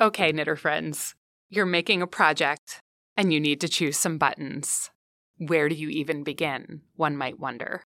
Okay, 0.00 0.32
knitter 0.32 0.56
friends, 0.56 1.14
you're 1.48 1.64
making 1.64 2.02
a 2.02 2.08
project 2.08 2.80
and 3.16 3.32
you 3.32 3.38
need 3.38 3.60
to 3.60 3.68
choose 3.68 3.96
some 3.96 4.18
buttons. 4.18 4.90
Where 5.38 5.68
do 5.68 5.76
you 5.76 5.90
even 5.90 6.24
begin? 6.24 6.80
One 6.96 7.16
might 7.16 7.38
wonder. 7.38 7.84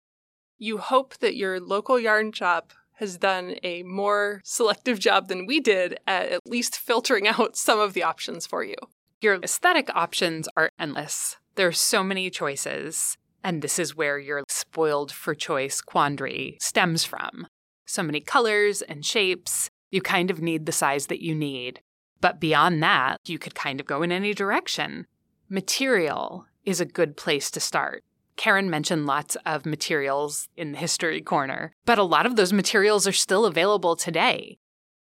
You 0.56 0.78
hope 0.78 1.18
that 1.18 1.36
your 1.36 1.60
local 1.60 2.00
yarn 2.00 2.32
shop 2.32 2.72
has 2.96 3.16
done 3.16 3.56
a 3.62 3.82
more 3.82 4.40
selective 4.44 4.98
job 4.98 5.28
than 5.28 5.46
we 5.46 5.60
did 5.60 5.98
at 6.06 6.28
at 6.28 6.46
least 6.46 6.78
filtering 6.78 7.28
out 7.28 7.56
some 7.56 7.78
of 7.78 7.94
the 7.94 8.02
options 8.02 8.46
for 8.46 8.64
you. 8.64 8.76
Your 9.20 9.38
aesthetic 9.42 9.88
options 9.94 10.48
are 10.56 10.70
endless. 10.78 11.36
There 11.54 11.68
are 11.68 11.72
so 11.72 12.04
many 12.04 12.28
choices, 12.28 13.16
and 13.42 13.62
this 13.62 13.78
is 13.78 13.96
where 13.96 14.18
your 14.18 14.44
spoiled 14.48 15.10
for 15.12 15.34
choice 15.34 15.80
quandary 15.80 16.58
stems 16.60 17.04
from. 17.04 17.46
So 17.86 18.02
many 18.02 18.20
colors 18.20 18.82
and 18.82 19.04
shapes, 19.04 19.70
you 19.90 20.02
kind 20.02 20.30
of 20.30 20.42
need 20.42 20.66
the 20.66 20.72
size 20.72 21.06
that 21.06 21.22
you 21.22 21.34
need. 21.34 21.80
But 22.20 22.40
beyond 22.40 22.82
that, 22.82 23.18
you 23.26 23.38
could 23.38 23.54
kind 23.54 23.80
of 23.80 23.86
go 23.86 24.02
in 24.02 24.10
any 24.10 24.34
direction. 24.34 25.06
Material 25.48 26.46
is 26.64 26.80
a 26.80 26.84
good 26.84 27.16
place 27.16 27.50
to 27.52 27.60
start. 27.60 28.02
Karen 28.36 28.68
mentioned 28.68 29.06
lots 29.06 29.36
of 29.46 29.66
materials 29.66 30.48
in 30.56 30.72
the 30.72 30.78
history 30.78 31.20
corner, 31.22 31.72
but 31.84 31.98
a 31.98 32.02
lot 32.02 32.26
of 32.26 32.36
those 32.36 32.52
materials 32.52 33.06
are 33.06 33.12
still 33.12 33.46
available 33.46 33.96
today. 33.96 34.58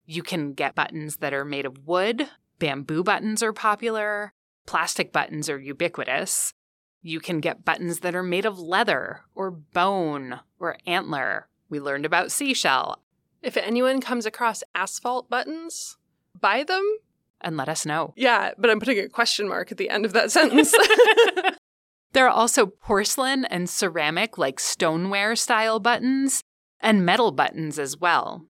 You 0.05 0.24
can 0.24 0.53
get 0.53 0.75
buttons 0.75 1.17
that 1.17 1.34
are 1.34 1.43
made 1.43 1.65
of 1.65 1.86
wood. 1.86 2.29
Bamboo 2.60 3.03
buttons 3.03 3.43
are 3.43 3.53
popular. 3.53 4.34
Plastic 4.65 5.12
buttons 5.12 5.50
are 5.50 5.60
ubiquitous. 5.60 6.53
You 7.01 7.19
can 7.19 7.39
get 7.39 7.65
buttons 7.65 8.00
that 8.00 8.15
are 8.15 8.24
made 8.24 8.46
of 8.46 8.60
leather 8.60 9.22
or 9.36 9.51
bone 9.51 10.39
or 10.60 10.77
antler. 10.88 11.48
We 11.69 11.79
learned 11.79 12.05
about 12.05 12.31
seashell. 12.31 13.01
If 13.41 13.57
anyone 13.57 14.01
comes 14.01 14.25
across 14.25 14.63
asphalt 14.74 15.29
buttons, 15.29 15.98
buy 16.39 16.63
them. 16.63 16.98
And 17.41 17.55
let 17.55 17.69
us 17.69 17.86
know. 17.86 18.13
Yeah, 18.15 18.51
but 18.57 18.69
I'm 18.69 18.79
putting 18.79 19.00
a 19.00 19.10
question 19.10 19.48
mark 19.48 19.72
at 19.72 19.77
the 19.77 19.89
end 19.89 20.05
of 20.05 20.13
that 20.13 20.31
sentence. 20.31 20.74
there 22.14 22.26
are 22.26 22.30
also 22.30 22.66
porcelain 22.66 23.46
and 23.46 23.70
ceramic, 23.70 24.38
like 24.38 24.60
stoneware 24.60 25.36
style 25.36 25.80
buttons, 25.80 26.42
and 26.80 27.06
metal 27.06 27.32
buttons 27.32 27.78
as 27.80 27.98
well. 27.98 28.46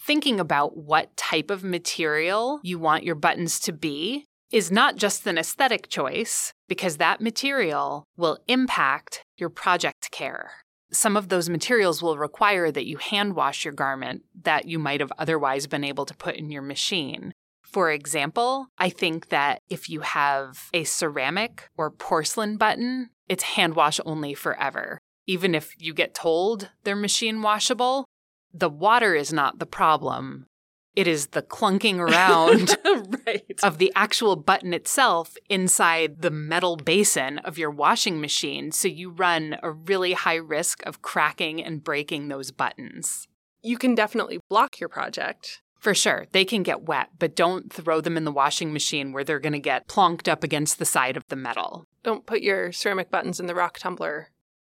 Thinking 0.00 0.38
about 0.38 0.76
what 0.76 1.16
type 1.16 1.50
of 1.50 1.64
material 1.64 2.60
you 2.62 2.78
want 2.78 3.04
your 3.04 3.14
buttons 3.14 3.58
to 3.60 3.72
be 3.72 4.24
is 4.52 4.70
not 4.70 4.96
just 4.96 5.26
an 5.26 5.38
aesthetic 5.38 5.88
choice, 5.88 6.52
because 6.68 6.96
that 6.96 7.20
material 7.20 8.04
will 8.16 8.38
impact 8.46 9.24
your 9.36 9.50
project 9.50 10.10
care. 10.12 10.52
Some 10.92 11.16
of 11.16 11.28
those 11.28 11.48
materials 11.48 12.00
will 12.00 12.16
require 12.16 12.70
that 12.70 12.86
you 12.86 12.98
hand 12.98 13.34
wash 13.34 13.64
your 13.64 13.74
garment 13.74 14.22
that 14.42 14.66
you 14.66 14.78
might 14.78 15.00
have 15.00 15.12
otherwise 15.18 15.66
been 15.66 15.82
able 15.82 16.06
to 16.06 16.14
put 16.14 16.36
in 16.36 16.50
your 16.50 16.62
machine. 16.62 17.32
For 17.66 17.90
example, 17.90 18.68
I 18.78 18.88
think 18.88 19.28
that 19.28 19.60
if 19.68 19.90
you 19.90 20.00
have 20.00 20.70
a 20.72 20.84
ceramic 20.84 21.68
or 21.76 21.90
porcelain 21.90 22.56
button, 22.56 23.10
it's 23.28 23.42
hand 23.42 23.74
wash 23.74 24.00
only 24.06 24.34
forever. 24.34 24.98
Even 25.26 25.54
if 25.54 25.74
you 25.78 25.92
get 25.92 26.14
told 26.14 26.70
they're 26.84 26.96
machine 26.96 27.42
washable, 27.42 28.06
the 28.54 28.70
water 28.70 29.14
is 29.14 29.32
not 29.32 29.58
the 29.58 29.66
problem. 29.66 30.46
It 30.94 31.06
is 31.06 31.28
the 31.28 31.42
clunking 31.42 31.98
around 31.98 32.78
right. 33.26 33.60
of 33.62 33.76
the 33.76 33.92
actual 33.94 34.36
button 34.36 34.72
itself 34.72 35.36
inside 35.50 36.22
the 36.22 36.30
metal 36.30 36.76
basin 36.76 37.38
of 37.40 37.58
your 37.58 37.70
washing 37.70 38.18
machine. 38.18 38.72
So 38.72 38.88
you 38.88 39.10
run 39.10 39.58
a 39.62 39.70
really 39.70 40.14
high 40.14 40.36
risk 40.36 40.82
of 40.86 41.02
cracking 41.02 41.62
and 41.62 41.84
breaking 41.84 42.28
those 42.28 42.50
buttons. 42.50 43.28
You 43.60 43.76
can 43.76 43.94
definitely 43.94 44.38
block 44.48 44.80
your 44.80 44.88
project. 44.88 45.60
For 45.78 45.94
sure, 45.94 46.26
they 46.32 46.44
can 46.44 46.62
get 46.62 46.82
wet, 46.82 47.10
but 47.18 47.36
don't 47.36 47.72
throw 47.72 48.00
them 48.00 48.16
in 48.16 48.24
the 48.24 48.32
washing 48.32 48.72
machine 48.72 49.12
where 49.12 49.24
they're 49.24 49.38
going 49.38 49.52
to 49.52 49.58
get 49.58 49.86
plonked 49.86 50.28
up 50.28 50.42
against 50.42 50.78
the 50.78 50.84
side 50.84 51.16
of 51.16 51.26
the 51.28 51.36
metal. 51.36 51.86
Don't 52.02 52.26
put 52.26 52.42
your 52.42 52.72
ceramic 52.72 53.10
buttons 53.10 53.38
in 53.38 53.46
the 53.46 53.54
rock 53.54 53.78
tumbler. 53.78 54.30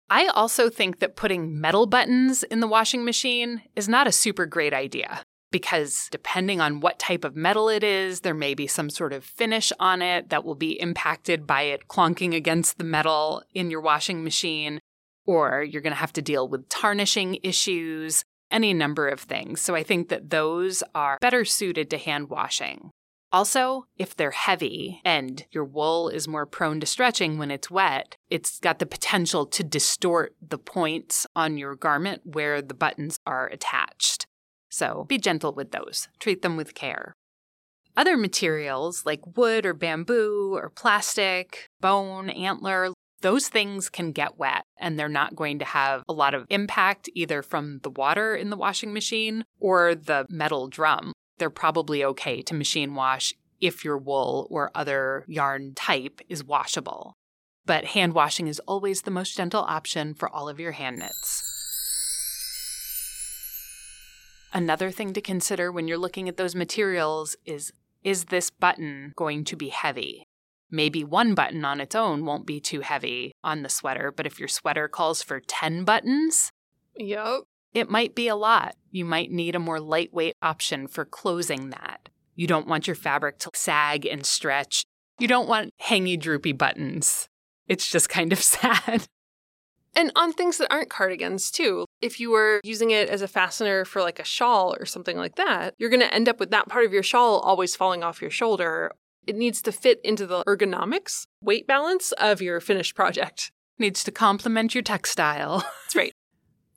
I 0.10 0.28
also 0.28 0.70
think 0.70 1.00
that 1.00 1.16
putting 1.16 1.60
metal 1.60 1.86
buttons 1.86 2.44
in 2.44 2.60
the 2.60 2.68
washing 2.68 3.04
machine 3.06 3.64
is 3.76 3.90
not 3.90 4.08
a 4.08 4.12
super 4.12 4.46
great 4.46 4.74
idea 4.74 5.24
because 5.54 6.10
depending 6.12 6.60
on 6.60 6.82
what 6.82 7.00
type 7.00 7.24
of 7.24 7.38
metal 7.38 7.70
it 7.70 7.84
is, 7.84 8.22
there 8.22 8.34
may 8.34 8.56
be 8.56 8.68
some 8.68 8.90
sort 8.90 9.14
of 9.14 9.24
finish 9.24 9.72
on 9.80 10.02
it 10.02 10.30
that 10.30 10.44
will 10.44 10.56
be 10.56 10.82
impacted 10.82 11.48
by 11.48 11.62
it 11.62 11.88
clonking 11.88 12.36
against 12.36 12.78
the 12.78 12.84
metal 12.84 13.44
in 13.54 13.70
your 13.70 13.80
washing 13.80 14.24
machine, 14.24 14.80
or 15.26 15.64
you're 15.64 15.82
going 15.82 15.94
to 15.94 16.00
have 16.00 16.12
to 16.14 16.22
deal 16.22 16.50
with 16.50 16.68
tarnishing 16.70 17.38
issues, 17.44 18.24
any 18.54 18.74
number 18.74 19.10
of 19.10 19.20
things. 19.20 19.60
So 19.60 19.76
I 19.76 19.84
think 19.84 20.08
that 20.08 20.30
those 20.30 20.84
are 20.96 21.18
better 21.20 21.44
suited 21.44 21.90
to 21.90 21.98
hand 21.98 22.30
washing. 22.30 22.92
Also, 23.34 23.88
if 23.98 24.16
they're 24.16 24.30
heavy 24.30 25.02
and 25.04 25.44
your 25.52 25.66
wool 25.66 26.08
is 26.08 26.28
more 26.28 26.46
prone 26.46 26.80
to 26.80 26.86
stretching 26.86 27.40
when 27.40 27.50
it's 27.50 27.72
wet, 27.72 28.16
it's 28.30 28.60
got 28.60 28.78
the 28.78 28.86
potential 28.86 29.48
to 29.48 29.64
distort 29.64 30.36
the 30.40 30.60
points 30.60 31.26
on 31.36 31.58
your 31.58 31.76
garment 31.76 32.22
where 32.26 32.62
the 32.62 32.76
buttons 32.76 33.18
are 33.26 33.48
attached. 33.48 34.28
So 34.70 35.06
be 35.10 35.18
gentle 35.18 35.52
with 35.52 35.72
those, 35.72 36.10
treat 36.20 36.44
them 36.44 36.56
with 36.56 36.76
care. 36.76 37.16
Other 37.98 38.18
materials 38.18 39.04
like 39.04 39.36
wood 39.36 39.66
or 39.66 39.74
bamboo 39.74 40.54
or 40.54 40.70
plastic, 40.70 41.70
bone, 41.82 42.30
antler, 42.30 42.93
those 43.24 43.48
things 43.48 43.90
can 43.90 44.12
get 44.12 44.38
wet 44.38 44.66
and 44.78 45.00
they're 45.00 45.10
not 45.10 45.36
going 45.36 45.58
to 45.60 45.66
have 45.66 46.04
a 46.08 46.14
lot 46.14 46.34
of 46.34 46.46
impact 46.50 47.10
either 47.16 47.42
from 47.42 47.80
the 47.82 47.90
water 47.90 48.36
in 48.36 48.50
the 48.50 48.58
washing 48.58 48.94
machine 48.94 49.46
or 49.60 49.96
the 49.96 50.26
metal 50.30 50.68
drum. 50.68 51.14
They're 51.38 51.50
probably 51.50 52.04
okay 52.04 52.42
to 52.44 52.54
machine 52.54 52.96
wash 52.96 53.34
if 53.62 53.86
your 53.86 53.98
wool 53.98 54.46
or 54.52 54.72
other 54.76 55.24
yarn 55.28 55.74
type 55.74 56.20
is 56.28 56.44
washable. 56.44 57.16
But 57.66 57.86
hand 57.86 58.14
washing 58.14 58.48
is 58.48 58.60
always 58.68 59.04
the 59.04 59.12
most 59.12 59.38
gentle 59.38 59.62
option 59.62 60.14
for 60.14 60.28
all 60.28 60.50
of 60.50 60.60
your 60.60 60.74
hand 60.74 61.00
knits. 61.00 61.42
Another 64.52 64.92
thing 64.92 65.14
to 65.14 65.22
consider 65.22 65.72
when 65.72 65.88
you're 65.88 65.98
looking 65.98 66.28
at 66.28 66.36
those 66.36 66.56
materials 66.56 67.38
is 67.46 67.72
is 68.04 68.26
this 68.26 68.50
button 68.50 69.14
going 69.16 69.46
to 69.46 69.56
be 69.56 69.70
heavy? 69.70 70.28
Maybe 70.74 71.04
one 71.04 71.36
button 71.36 71.64
on 71.66 71.80
its 71.80 71.94
own 71.94 72.26
won't 72.26 72.48
be 72.48 72.60
too 72.60 72.80
heavy 72.80 73.36
on 73.44 73.62
the 73.62 73.70
sweater, 73.70 74.12
but 74.12 74.26
if 74.26 74.40
your 74.40 74.48
sweater 74.48 74.88
calls 74.88 75.22
for 75.22 75.40
10 75.40 75.84
buttons, 75.84 76.50
yep. 76.98 77.44
it 77.76 77.92
might 77.92 78.16
be 78.16 78.28
a 78.28 78.36
lot. 78.36 78.76
You 78.90 79.06
might 79.06 79.30
need 79.30 79.54
a 79.54 79.60
more 79.60 79.80
lightweight 79.80 80.34
option 80.42 80.88
for 80.88 81.06
closing 81.06 81.70
that. 81.70 82.10
You 82.34 82.48
don't 82.48 82.68
want 82.68 82.88
your 82.88 82.96
fabric 82.96 83.38
to 83.40 83.52
sag 83.54 84.08
and 84.08 84.26
stretch. 84.26 84.84
You 85.20 85.28
don't 85.28 85.48
want 85.48 85.70
hangy 85.80 86.20
droopy 86.20 86.54
buttons. 86.54 87.28
It's 87.68 87.88
just 87.88 88.10
kind 88.10 88.34
of 88.34 88.40
sad. 88.44 89.06
And 89.96 90.12
on 90.16 90.34
things 90.34 90.58
that 90.58 90.74
aren't 90.74 90.90
cardigans, 90.90 91.52
too. 91.52 91.86
If 92.02 92.20
you 92.20 92.32
were 92.32 92.62
using 92.64 92.90
it 92.90 93.10
as 93.10 93.22
a 93.22 93.28
fastener 93.28 93.86
for 93.86 94.02
like 94.02 94.18
a 94.18 94.24
shawl 94.24 94.76
or 94.80 94.88
something 94.88 95.18
like 95.18 95.36
that, 95.36 95.76
you're 95.78 95.92
going 95.92 96.00
to 96.00 96.12
end 96.12 96.28
up 96.28 96.40
with 96.40 96.50
that 96.50 96.68
part 96.68 96.88
of 96.88 96.94
your 96.94 97.04
shawl 97.04 97.40
always 97.42 97.76
falling 97.76 98.02
off 98.02 98.24
your 98.24 98.32
shoulder. 98.32 98.92
It 99.26 99.36
needs 99.36 99.62
to 99.64 99.72
fit 99.72 100.00
into 100.04 100.26
the 100.26 100.44
ergonomics, 100.46 101.26
weight 101.42 101.68
balance 101.68 102.12
of 102.14 102.42
your 102.42 102.60
finished 102.60 102.96
project. 102.96 103.52
Needs 103.80 104.04
to 104.04 104.12
complement 104.12 104.76
your 104.76 104.84
textile. 104.84 105.60
That's 105.86 105.96
right. 105.96 106.14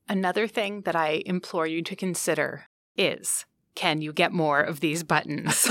Another 0.09 0.47
thing 0.47 0.83
that 0.83 0.97
I 0.97 1.23
implore 1.27 1.67
you 1.67 1.83
to 1.83 1.95
consider 1.95 2.65
is 2.97 3.45
can 3.75 4.01
you 4.01 4.13
get 4.13 4.33
more 4.33 4.61
of 4.61 4.81
these 4.81 5.05
buttons? 5.05 5.69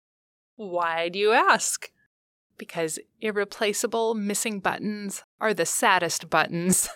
Why 0.56 1.08
do 1.08 1.18
you 1.18 1.32
ask? 1.32 1.90
because 2.62 2.96
irreplaceable 3.20 4.14
missing 4.14 4.60
buttons 4.60 5.24
are 5.40 5.52
the 5.52 5.66
saddest 5.66 6.30
buttons. 6.30 6.88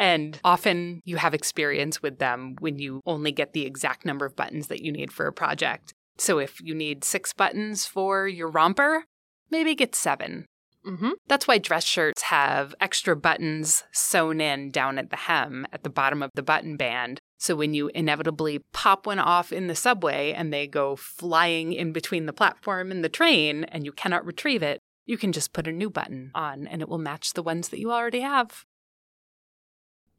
and 0.00 0.40
often 0.42 1.00
you 1.04 1.16
have 1.16 1.32
experience 1.32 2.02
with 2.02 2.18
them 2.18 2.56
when 2.58 2.76
you 2.76 3.00
only 3.06 3.30
get 3.30 3.52
the 3.52 3.64
exact 3.64 4.04
number 4.04 4.26
of 4.26 4.34
buttons 4.34 4.66
that 4.66 4.82
you 4.82 4.90
need 4.90 5.12
for 5.12 5.28
a 5.28 5.32
project. 5.32 5.94
So 6.18 6.38
if 6.38 6.60
you 6.60 6.74
need 6.74 7.04
six 7.04 7.32
buttons 7.32 7.86
for 7.86 8.26
your 8.28 8.48
romper, 8.48 9.04
maybe 9.50 9.74
get 9.74 9.94
7 9.94 10.46
Mm-hmm. 10.86 11.10
That's 11.26 11.46
why 11.46 11.58
dress 11.58 11.84
shirts 11.84 12.22
have 12.22 12.74
extra 12.80 13.14
buttons 13.14 13.82
sewn 13.92 14.40
in 14.40 14.70
down 14.70 14.96
at 14.96 15.10
the 15.10 15.16
hem 15.16 15.66
at 15.70 15.82
the 15.82 15.90
bottom 15.90 16.22
of 16.22 16.30
the 16.34 16.42
button 16.42 16.76
band 16.76 17.20
so 17.38 17.54
when 17.54 17.72
you 17.72 17.88
inevitably 17.94 18.58
pop 18.72 19.06
one 19.06 19.20
off 19.20 19.52
in 19.52 19.68
the 19.68 19.74
subway 19.76 20.32
and 20.32 20.52
they 20.52 20.66
go 20.66 20.96
flying 20.96 21.72
in 21.72 21.92
between 21.92 22.26
the 22.26 22.32
platform 22.32 22.90
and 22.90 23.04
the 23.04 23.08
train 23.08 23.64
and 23.64 23.84
you 23.84 23.92
cannot 23.92 24.26
retrieve 24.26 24.62
it, 24.62 24.80
you 25.06 25.16
can 25.16 25.30
just 25.30 25.52
put 25.52 25.68
a 25.68 25.72
new 25.72 25.88
button 25.88 26.32
on 26.34 26.66
and 26.66 26.82
it 26.82 26.88
will 26.88 26.98
match 26.98 27.34
the 27.34 27.42
ones 27.42 27.68
that 27.68 27.78
you 27.78 27.92
already 27.92 28.20
have. 28.20 28.64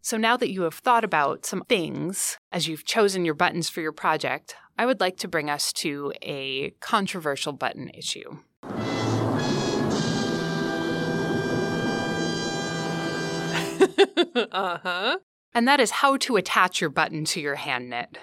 So 0.02 0.18
now 0.18 0.38
that 0.38 0.50
you 0.50 0.62
have 0.62 0.76
thought 0.76 1.04
about 1.04 1.46
some 1.46 1.64
things 1.68 2.38
as 2.52 2.68
you've 2.68 2.86
chosen 2.86 3.26
your 3.26 3.34
buttons 3.34 3.70
for 3.70 3.82
your 3.82 3.92
project, 3.92 4.56
I 4.78 4.86
would 4.86 5.02
like 5.02 5.18
to 5.18 5.28
bring 5.28 5.50
us 5.50 5.74
to 5.74 6.14
a 6.22 6.72
controversial 6.80 7.52
button 7.52 7.90
issue. 7.90 8.38
uh 14.52 14.78
huh. 14.84 15.18
And 15.54 15.68
that 15.68 15.80
is 15.80 15.92
how 15.92 16.18
to 16.18 16.38
attach 16.38 16.80
your 16.80 16.90
button 16.90 17.26
to 17.26 17.42
your 17.42 17.56
hand 17.56 17.90
knit. 17.90 18.18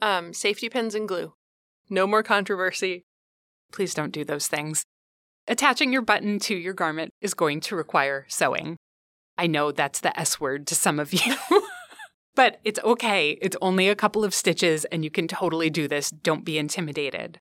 Um, 0.00 0.32
safety 0.32 0.68
pins 0.68 0.94
and 0.94 1.06
glue. 1.06 1.34
No 1.90 2.06
more 2.06 2.22
controversy. 2.22 3.04
Please 3.72 3.94
don't 3.94 4.12
do 4.12 4.24
those 4.24 4.46
things. 4.46 4.84
Attaching 5.48 5.92
your 5.92 6.02
button 6.02 6.38
to 6.40 6.56
your 6.56 6.74
garment 6.74 7.10
is 7.20 7.34
going 7.34 7.60
to 7.60 7.76
require 7.76 8.24
sewing. 8.28 8.76
I 9.38 9.46
know 9.46 9.72
that's 9.72 10.00
the 10.00 10.18
S 10.18 10.40
word 10.40 10.66
to 10.68 10.74
some 10.74 10.98
of 10.98 11.12
you, 11.12 11.36
but 12.34 12.60
it's 12.64 12.80
okay. 12.82 13.38
It's 13.42 13.56
only 13.60 13.88
a 13.88 13.96
couple 13.96 14.24
of 14.24 14.34
stitches 14.34 14.84
and 14.86 15.04
you 15.04 15.10
can 15.10 15.28
totally 15.28 15.70
do 15.70 15.88
this. 15.88 16.10
Don't 16.10 16.44
be 16.44 16.58
intimidated. 16.58 17.38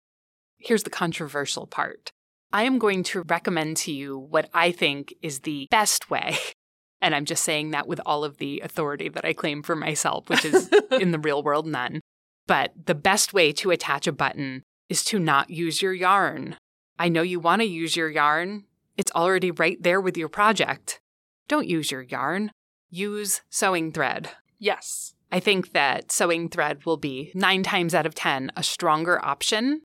Here's 0.58 0.84
the 0.84 0.89
controversial 0.89 1.67
part 1.67 2.12
I 2.51 2.63
am 2.63 2.79
going 2.79 3.03
to 3.03 3.23
recommend 3.23 3.77
to 3.77 3.91
you 3.91 4.17
what 4.17 4.49
I 4.53 4.71
think 4.71 5.13
is 5.21 5.41
the 5.41 5.67
best 5.71 6.10
way 6.10 6.38
and 7.01 7.13
I'm 7.13 7.25
just 7.25 7.43
saying 7.43 7.71
that 7.71 7.88
with 7.88 8.01
all 8.05 8.23
of 8.23 8.38
the 8.38 8.62
authority 8.62 9.10
that 9.10 9.25
I 9.25 9.34
claim 9.34 9.62
for 9.62 9.75
myself, 9.75 10.27
which 10.27 10.43
is 10.43 10.69
in 10.91 11.12
the 11.12 11.19
real 11.19 11.43
world 11.43 11.67
none. 11.67 12.01
But 12.47 12.73
the 12.86 12.95
best 12.95 13.34
way 13.34 13.51
to 13.53 13.71
attach 13.71 14.08
a 14.08 14.12
button 14.12 14.63
is 14.89 15.03
to 15.05 15.19
not 15.19 15.49
use 15.49 15.81
your 15.81 15.93
yarn. 15.93 16.58
I 16.97 17.10
know 17.10 17.21
you 17.21 17.39
want 17.39 17.62
to 17.62 17.67
use 17.67 17.95
your 17.95 18.10
yarn, 18.10 18.65
it's 18.97 19.12
already 19.12 19.51
right 19.51 19.81
there 19.81 19.99
with 19.99 20.17
your 20.17 20.29
project. 20.29 20.99
Don't 21.47 21.67
use 21.67 21.91
your 21.91 22.01
yarn, 22.01 22.51
use 22.89 23.41
sewing 23.49 23.91
thread. 23.91 24.29
Yes. 24.60 25.13
I 25.31 25.39
think 25.39 25.73
that 25.73 26.12
sewing 26.12 26.49
thread 26.49 26.86
will 26.86 26.97
be 26.97 27.31
nine 27.36 27.63
times 27.63 27.93
out 27.93 28.05
of 28.05 28.15
10 28.15 28.51
a 28.55 28.63
stronger 28.63 29.23
option. 29.23 29.81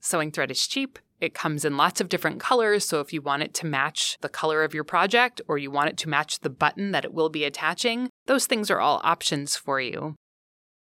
Sewing 0.00 0.30
thread 0.30 0.50
is 0.50 0.66
cheap. 0.66 0.98
It 1.20 1.34
comes 1.34 1.64
in 1.64 1.76
lots 1.76 2.00
of 2.00 2.08
different 2.08 2.40
colors. 2.40 2.84
So 2.84 3.00
if 3.00 3.12
you 3.12 3.22
want 3.22 3.42
it 3.42 3.54
to 3.54 3.66
match 3.66 4.18
the 4.20 4.28
color 4.28 4.62
of 4.64 4.74
your 4.74 4.84
project 4.84 5.40
or 5.48 5.56
you 5.58 5.70
want 5.70 5.88
it 5.88 5.96
to 5.98 6.08
match 6.08 6.40
the 6.40 6.50
button 6.50 6.92
that 6.92 7.04
it 7.04 7.14
will 7.14 7.28
be 7.28 7.44
attaching, 7.44 8.08
those 8.26 8.46
things 8.46 8.70
are 8.70 8.80
all 8.80 9.00
options 9.04 9.56
for 9.56 9.80
you. 9.80 10.16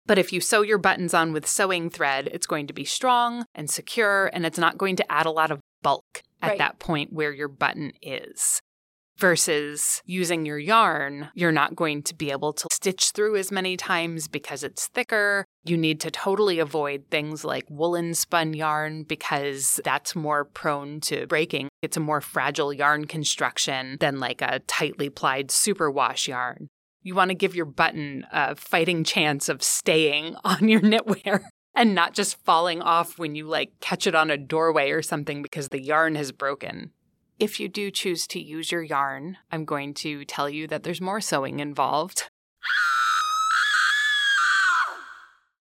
But 0.05 0.17
if 0.17 0.33
you 0.33 0.41
sew 0.41 0.61
your 0.61 0.79
buttons 0.79 1.13
on 1.13 1.31
with 1.31 1.47
sewing 1.47 1.89
thread, 1.89 2.27
it's 2.33 2.47
going 2.47 2.67
to 2.67 2.73
be 2.73 2.83
strong 2.83 3.45
and 3.55 3.69
secure, 3.69 4.29
and 4.33 4.45
it's 4.45 4.57
not 4.57 4.77
going 4.77 4.97
to 4.97 5.09
add 5.11 5.25
a 5.25 5.31
lot 5.31 5.49
of 5.51 5.61
bulk 5.81 6.23
at 6.41 6.49
Right. 6.49 6.57
that 6.57 6.79
point 6.79 7.13
where 7.13 7.31
your 7.31 7.47
button 7.47 7.93
is. 8.01 8.59
Versus 9.23 10.01
using 10.05 10.45
your 10.45 10.59
yarn, 10.59 11.29
you're 11.33 11.53
not 11.53 11.77
going 11.77 12.03
to 12.03 12.13
be 12.13 12.29
able 12.29 12.51
to 12.51 12.67
stitch 12.69 13.11
through 13.11 13.37
as 13.37 13.53
many 13.53 13.77
times 13.77 14.27
because 14.27 14.65
it's 14.65 14.87
thicker. 14.87 15.45
You 15.63 15.77
need 15.77 16.01
to 16.01 16.11
totally 16.11 16.59
avoid 16.59 17.05
things 17.09 17.45
like 17.45 17.63
woolen 17.69 18.15
spun 18.15 18.53
yarn 18.53 19.03
because 19.03 19.79
that's 19.85 20.13
more 20.13 20.43
prone 20.43 20.99
to 21.03 21.25
breaking. 21.25 21.69
It's 21.81 21.95
a 21.95 22.01
more 22.01 22.19
fragile 22.19 22.73
yarn 22.73 23.05
construction 23.05 23.95
than 24.01 24.19
like 24.19 24.41
a 24.41 24.59
tightly 24.67 25.09
plied 25.09 25.47
superwash 25.47 26.27
yarn. 26.27 26.67
You 27.01 27.15
want 27.15 27.29
to 27.29 27.35
give 27.35 27.55
your 27.55 27.65
button 27.65 28.25
a 28.29 28.57
fighting 28.57 29.05
chance 29.05 29.47
of 29.47 29.63
staying 29.63 30.35
on 30.43 30.67
your 30.67 30.81
knitwear 30.81 31.45
and 31.73 31.95
not 31.95 32.13
just 32.13 32.43
falling 32.43 32.81
off 32.81 33.17
when 33.17 33.35
you 33.35 33.47
like 33.47 33.79
catch 33.79 34.05
it 34.05 34.15
on 34.15 34.29
a 34.29 34.37
doorway 34.37 34.91
or 34.91 35.01
something 35.01 35.41
because 35.41 35.69
the 35.69 35.81
yarn 35.81 36.15
has 36.15 36.33
broken. 36.33 36.91
If 37.39 37.59
you 37.59 37.67
do 37.67 37.89
choose 37.89 38.27
to 38.27 38.39
use 38.39 38.71
your 38.71 38.83
yarn, 38.83 39.37
I'm 39.51 39.65
going 39.65 39.95
to 39.95 40.23
tell 40.23 40.49
you 40.49 40.67
that 40.67 40.83
there's 40.83 41.01
more 41.01 41.19
sewing 41.19 41.59
involved. 41.59 42.29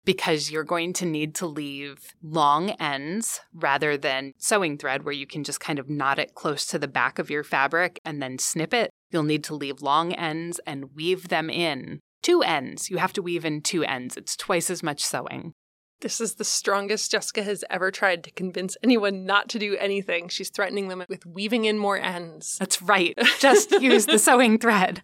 Because 0.06 0.52
you're 0.52 0.64
going 0.64 0.94
to 0.94 1.06
need 1.06 1.34
to 1.36 1.48
leave 1.48 2.14
long 2.22 2.70
ends 2.72 3.42
rather 3.52 3.98
than 3.98 4.34
sewing 4.38 4.78
thread, 4.78 5.04
where 5.04 5.14
you 5.14 5.26
can 5.26 5.44
just 5.44 5.60
kind 5.60 5.80
of 5.80 5.90
knot 5.90 6.20
it 6.20 6.36
close 6.36 6.68
to 6.68 6.78
the 6.78 6.88
back 6.88 7.18
of 7.18 7.32
your 7.32 7.44
fabric 7.44 8.00
and 8.06 8.22
then 8.22 8.38
snip 8.38 8.72
it. 8.72 8.92
You'll 9.10 9.24
need 9.24 9.44
to 9.46 9.56
leave 9.56 9.82
long 9.82 10.14
ends 10.14 10.60
and 10.68 10.96
weave 10.96 11.30
them 11.30 11.50
in. 11.50 12.00
Two 12.22 12.44
ends. 12.44 12.92
You 12.92 12.98
have 12.98 13.14
to 13.14 13.24
weave 13.24 13.44
in 13.44 13.62
two 13.62 13.84
ends. 13.84 14.16
It's 14.16 14.36
twice 14.36 14.70
as 14.70 14.84
much 14.84 15.04
sewing. 15.04 15.54
This 16.02 16.20
is 16.22 16.36
the 16.36 16.44
strongest 16.44 17.12
Jessica 17.12 17.44
has 17.44 17.64
ever 17.70 17.92
tried 17.92 18.24
to 18.26 18.32
convince 18.32 18.78
anyone 18.84 19.26
not 19.26 19.50
to 19.50 19.60
do 19.60 19.76
anything. 19.78 20.28
She's 20.28 20.50
threatening 20.50 20.88
them 20.88 21.04
with 21.08 21.26
weaving 21.26 21.66
in 21.66 21.78
more 21.78 21.98
ends. 21.98 22.58
That's 22.60 22.82
right. 22.82 23.18
Just 23.40 23.72
use 23.72 24.06
the 24.06 24.20
sewing 24.20 24.60
thread. 24.60 25.02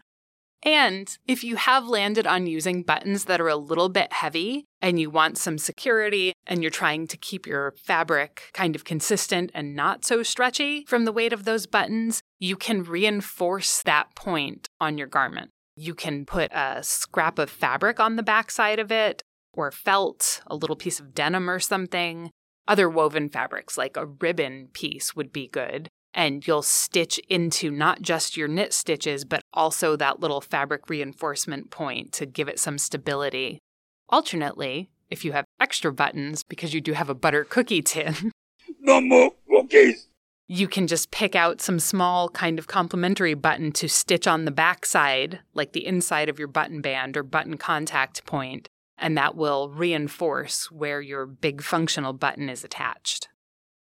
And 0.64 1.18
if 1.28 1.44
you 1.44 1.56
have 1.56 1.88
landed 1.88 2.28
on 2.28 2.46
using 2.46 2.84
buttons 2.84 3.26
that 3.26 3.42
are 3.42 3.48
a 3.48 3.56
little 3.56 3.90
bit 3.90 4.14
heavy 4.14 4.66
and 4.80 5.00
you 5.00 5.10
want 5.10 5.40
some 5.40 5.58
security 5.58 6.34
and 6.46 6.62
you're 6.62 6.70
trying 6.70 7.08
to 7.08 7.18
keep 7.18 7.48
your 7.48 7.74
fabric 7.78 8.52
kind 8.54 8.76
of 8.76 8.84
consistent 8.84 9.50
and 9.56 9.76
not 9.76 10.06
so 10.06 10.22
stretchy 10.22 10.86
from 10.86 11.06
the 11.06 11.12
weight 11.12 11.34
of 11.34 11.46
those 11.46 11.66
buttons, 11.66 12.22
you 12.38 12.56
can 12.56 12.84
reinforce 12.84 13.82
that 13.84 14.16
point 14.16 14.70
on 14.80 15.00
your 15.00 15.08
garment. 15.08 15.50
You 15.76 15.96
can 15.96 16.26
put 16.26 16.52
a 16.52 16.84
scrap 16.84 17.40
of 17.40 17.50
fabric 17.50 18.00
on 18.00 18.16
the 18.16 18.24
backside 18.24 18.78
of 18.78 18.92
it 18.92 19.24
or 19.54 19.72
felt, 19.72 20.42
a 20.48 20.56
little 20.56 20.76
piece 20.76 21.00
of 21.00 21.14
denim 21.14 21.50
or 21.50 21.60
something. 21.60 22.30
Other 22.68 22.90
woven 22.90 23.30
fabrics, 23.30 23.78
like 23.78 23.98
a 23.98 24.06
ribbon 24.06 24.70
piece, 24.74 25.16
would 25.16 25.34
be 25.34 25.48
good. 25.48 25.88
And 26.14 26.46
you'll 26.46 26.62
stitch 26.62 27.20
into 27.30 27.72
not 27.72 28.02
just 28.02 28.36
your 28.36 28.48
knit 28.48 28.74
stitches, 28.74 29.24
but 29.26 29.42
also 29.54 29.96
that 29.96 30.20
little 30.20 30.42
fabric 30.42 30.90
reinforcement 30.90 31.72
point 31.72 32.12
to 32.14 32.26
give 32.26 32.48
it 32.50 32.60
some 32.60 32.78
stability. 32.78 33.60
Alternately, 34.10 34.90
if 35.10 35.24
you 35.24 35.32
have 35.32 35.46
extra 35.60 35.92
buttons, 35.94 36.44
because 36.44 36.74
you 36.74 36.82
do 36.82 36.94
have 36.94 37.10
a 37.10 37.16
butter 37.16 37.44
cookie 37.46 37.82
tin, 37.82 38.32
No 38.80 39.00
more 39.00 39.32
cookies. 39.50 40.08
you 40.48 40.68
can 40.68 40.88
just 40.88 41.12
pick 41.12 41.36
out 41.36 41.62
some 41.62 41.80
small 41.80 42.30
kind 42.30 42.60
of 42.60 42.68
complementary 42.68 43.34
button 43.34 43.72
to 43.74 43.88
stitch 43.88 44.28
on 44.28 44.44
the 44.46 44.52
backside, 44.52 45.40
like 45.54 45.72
the 45.72 45.86
inside 45.86 46.28
of 46.30 46.40
your 46.40 46.48
button 46.48 46.82
band 46.82 47.16
or 47.16 47.24
button 47.24 47.58
contact 47.58 48.26
point, 48.26 48.68
and 49.02 49.18
that 49.18 49.36
will 49.36 49.70
reinforce 49.70 50.72
where 50.72 51.02
your 51.02 51.26
big 51.26 51.62
functional 51.62 52.14
button 52.14 52.50
is 52.50 52.64
attached. 52.64 53.28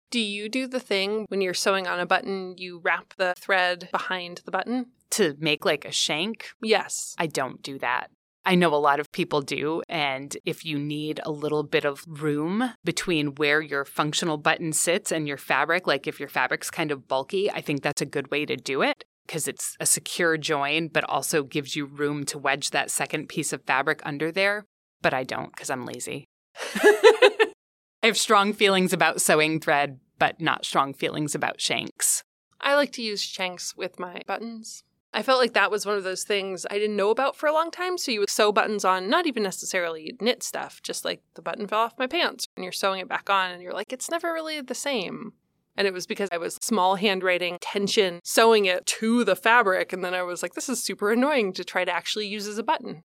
Do 0.09 0.19
you 0.19 0.47
do 0.47 0.67
the 0.67 0.79
thing 0.79 1.25
when 1.29 1.41
you're 1.41 1.53
sewing 1.53 1.87
on 1.87 1.99
a 1.99 2.05
button, 2.05 2.55
you 2.57 2.79
wrap 2.83 3.13
the 3.17 3.33
thread 3.37 3.89
behind 3.91 4.41
the 4.45 4.51
button? 4.51 4.87
To 5.11 5.35
make 5.39 5.65
like 5.65 5.85
a 5.85 5.91
shank, 5.91 6.49
Yes. 6.61 7.15
I 7.17 7.27
don't 7.27 7.61
do 7.61 7.77
that. 7.79 8.09
I 8.45 8.55
know 8.55 8.73
a 8.73 8.75
lot 8.75 8.99
of 8.99 9.11
people 9.11 9.41
do, 9.41 9.83
and 9.87 10.35
if 10.43 10.65
you 10.65 10.77
need 10.77 11.21
a 11.23 11.31
little 11.31 11.63
bit 11.63 11.85
of 11.85 12.03
room 12.07 12.73
between 12.83 13.35
where 13.35 13.61
your 13.61 13.85
functional 13.85 14.37
button 14.37 14.73
sits 14.73 15.13
and 15.13 15.27
your 15.27 15.37
fabric, 15.37 15.87
like 15.87 16.07
if 16.07 16.19
your 16.19 16.27
fabric's 16.27 16.69
kind 16.69 16.91
of 16.91 17.07
bulky, 17.07 17.49
I 17.49 17.61
think 17.61 17.81
that's 17.81 18.01
a 18.01 18.05
good 18.05 18.31
way 18.31 18.45
to 18.45 18.57
do 18.57 18.81
it 18.81 19.05
because 19.25 19.47
it's 19.47 19.77
a 19.79 19.85
secure 19.85 20.37
join, 20.37 20.89
but 20.89 21.05
also 21.05 21.43
gives 21.43 21.75
you 21.75 21.85
room 21.85 22.25
to 22.25 22.37
wedge 22.37 22.71
that 22.71 22.91
second 22.91 23.29
piece 23.29 23.53
of 23.53 23.63
fabric 23.63 24.01
under 24.03 24.31
there. 24.31 24.65
But 25.03 25.13
I 25.13 25.23
don't 25.23 25.51
because 25.51 25.69
I'm 25.69 25.85
lazy. 25.85 26.25
I 26.73 28.07
have 28.07 28.17
strong 28.17 28.53
feelings 28.53 28.91
about 28.91 29.21
sewing 29.21 29.59
thread, 29.59 29.99
but 30.17 30.41
not 30.41 30.65
strong 30.65 30.95
feelings 30.95 31.35
about 31.35 31.61
shanks. 31.61 32.23
I 32.59 32.75
like 32.75 32.91
to 32.93 33.03
use 33.03 33.21
shanks 33.21 33.77
with 33.77 33.99
my 33.99 34.21
buttons. 34.25 34.83
I 35.13 35.21
felt 35.21 35.39
like 35.39 35.53
that 35.53 35.69
was 35.69 35.85
one 35.85 35.95
of 35.95 36.03
those 36.03 36.23
things 36.23 36.65
I 36.71 36.79
didn't 36.79 36.95
know 36.95 37.11
about 37.11 37.35
for 37.35 37.47
a 37.47 37.53
long 37.53 37.69
time. 37.69 37.97
So 37.97 38.11
you 38.11 38.19
would 38.19 38.31
sew 38.31 38.51
buttons 38.51 38.83
on, 38.83 39.09
not 39.09 39.27
even 39.27 39.43
necessarily 39.43 40.15
knit 40.19 40.41
stuff, 40.41 40.81
just 40.81 41.05
like 41.05 41.21
the 41.35 41.41
button 41.41 41.67
fell 41.67 41.81
off 41.81 41.99
my 41.99 42.07
pants 42.07 42.47
and 42.55 42.63
you're 42.63 42.71
sewing 42.71 42.99
it 42.99 43.07
back 43.07 43.29
on 43.29 43.51
and 43.51 43.61
you're 43.61 43.73
like, 43.73 43.93
it's 43.93 44.09
never 44.09 44.33
really 44.33 44.59
the 44.59 44.73
same. 44.73 45.33
And 45.77 45.87
it 45.87 45.93
was 45.93 46.07
because 46.07 46.29
I 46.31 46.37
was 46.37 46.57
small 46.61 46.95
handwriting 46.95 47.57
tension 47.61 48.19
sewing 48.23 48.65
it 48.65 48.85
to 48.85 49.23
the 49.23 49.35
fabric. 49.35 49.93
And 49.93 50.03
then 50.03 50.13
I 50.13 50.23
was 50.23 50.41
like, 50.41 50.53
this 50.53 50.69
is 50.69 50.83
super 50.83 51.11
annoying 51.11 51.53
to 51.53 51.63
try 51.63 51.85
to 51.85 51.91
actually 51.91 52.27
use 52.27 52.47
as 52.47 52.57
a 52.57 52.63
button. 52.63 53.03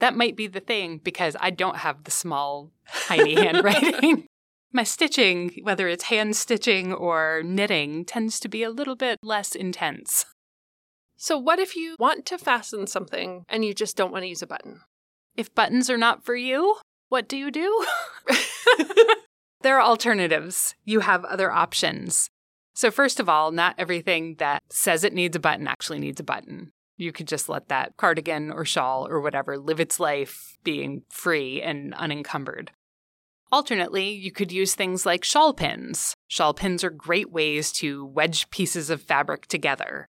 That 0.00 0.16
might 0.16 0.36
be 0.36 0.46
the 0.46 0.60
thing 0.60 0.98
because 1.02 1.36
I 1.40 1.50
don't 1.50 1.78
have 1.78 2.04
the 2.04 2.10
small, 2.10 2.72
tiny 3.06 3.34
handwriting. 3.40 4.26
My 4.72 4.82
stitching, 4.82 5.60
whether 5.62 5.86
it's 5.86 6.04
hand 6.04 6.34
stitching 6.36 6.92
or 6.92 7.42
knitting, 7.44 8.04
tends 8.04 8.40
to 8.40 8.48
be 8.48 8.62
a 8.62 8.70
little 8.70 8.96
bit 8.96 9.18
less 9.22 9.54
intense. 9.54 10.26
So, 11.16 11.38
what 11.38 11.60
if 11.60 11.76
you 11.76 11.94
want 11.98 12.26
to 12.26 12.38
fasten 12.38 12.86
something 12.88 13.44
and 13.48 13.64
you 13.64 13.72
just 13.72 13.96
don't 13.96 14.10
want 14.10 14.24
to 14.24 14.28
use 14.28 14.42
a 14.42 14.46
button? 14.48 14.80
If 15.36 15.54
buttons 15.54 15.88
are 15.88 15.96
not 15.96 16.24
for 16.24 16.34
you, 16.34 16.76
what 17.08 17.28
do 17.28 17.36
you 17.36 17.52
do? 17.52 17.86
there 19.62 19.78
are 19.78 19.82
alternatives. 19.82 20.74
You 20.84 21.00
have 21.00 21.24
other 21.24 21.52
options. 21.52 22.28
So, 22.74 22.90
first 22.90 23.20
of 23.20 23.28
all, 23.28 23.52
not 23.52 23.76
everything 23.78 24.34
that 24.38 24.62
says 24.70 25.04
it 25.04 25.12
needs 25.12 25.36
a 25.36 25.40
button 25.40 25.68
actually 25.68 26.00
needs 26.00 26.18
a 26.18 26.24
button. 26.24 26.72
You 26.96 27.12
could 27.12 27.28
just 27.28 27.48
let 27.48 27.68
that 27.68 27.96
cardigan 27.96 28.50
or 28.50 28.64
shawl 28.64 29.06
or 29.08 29.20
whatever 29.20 29.58
live 29.58 29.80
its 29.80 29.98
life 29.98 30.56
being 30.62 31.02
free 31.08 31.60
and 31.60 31.94
unencumbered. 31.94 32.70
Alternately, 33.50 34.10
you 34.10 34.32
could 34.32 34.50
use 34.50 34.74
things 34.74 35.06
like 35.06 35.22
shawl 35.24 35.52
pins. 35.52 36.14
Shawl 36.26 36.54
pins 36.54 36.82
are 36.82 36.90
great 36.90 37.30
ways 37.30 37.72
to 37.72 38.04
wedge 38.04 38.50
pieces 38.50 38.90
of 38.90 39.02
fabric 39.02 39.46
together. 39.46 40.08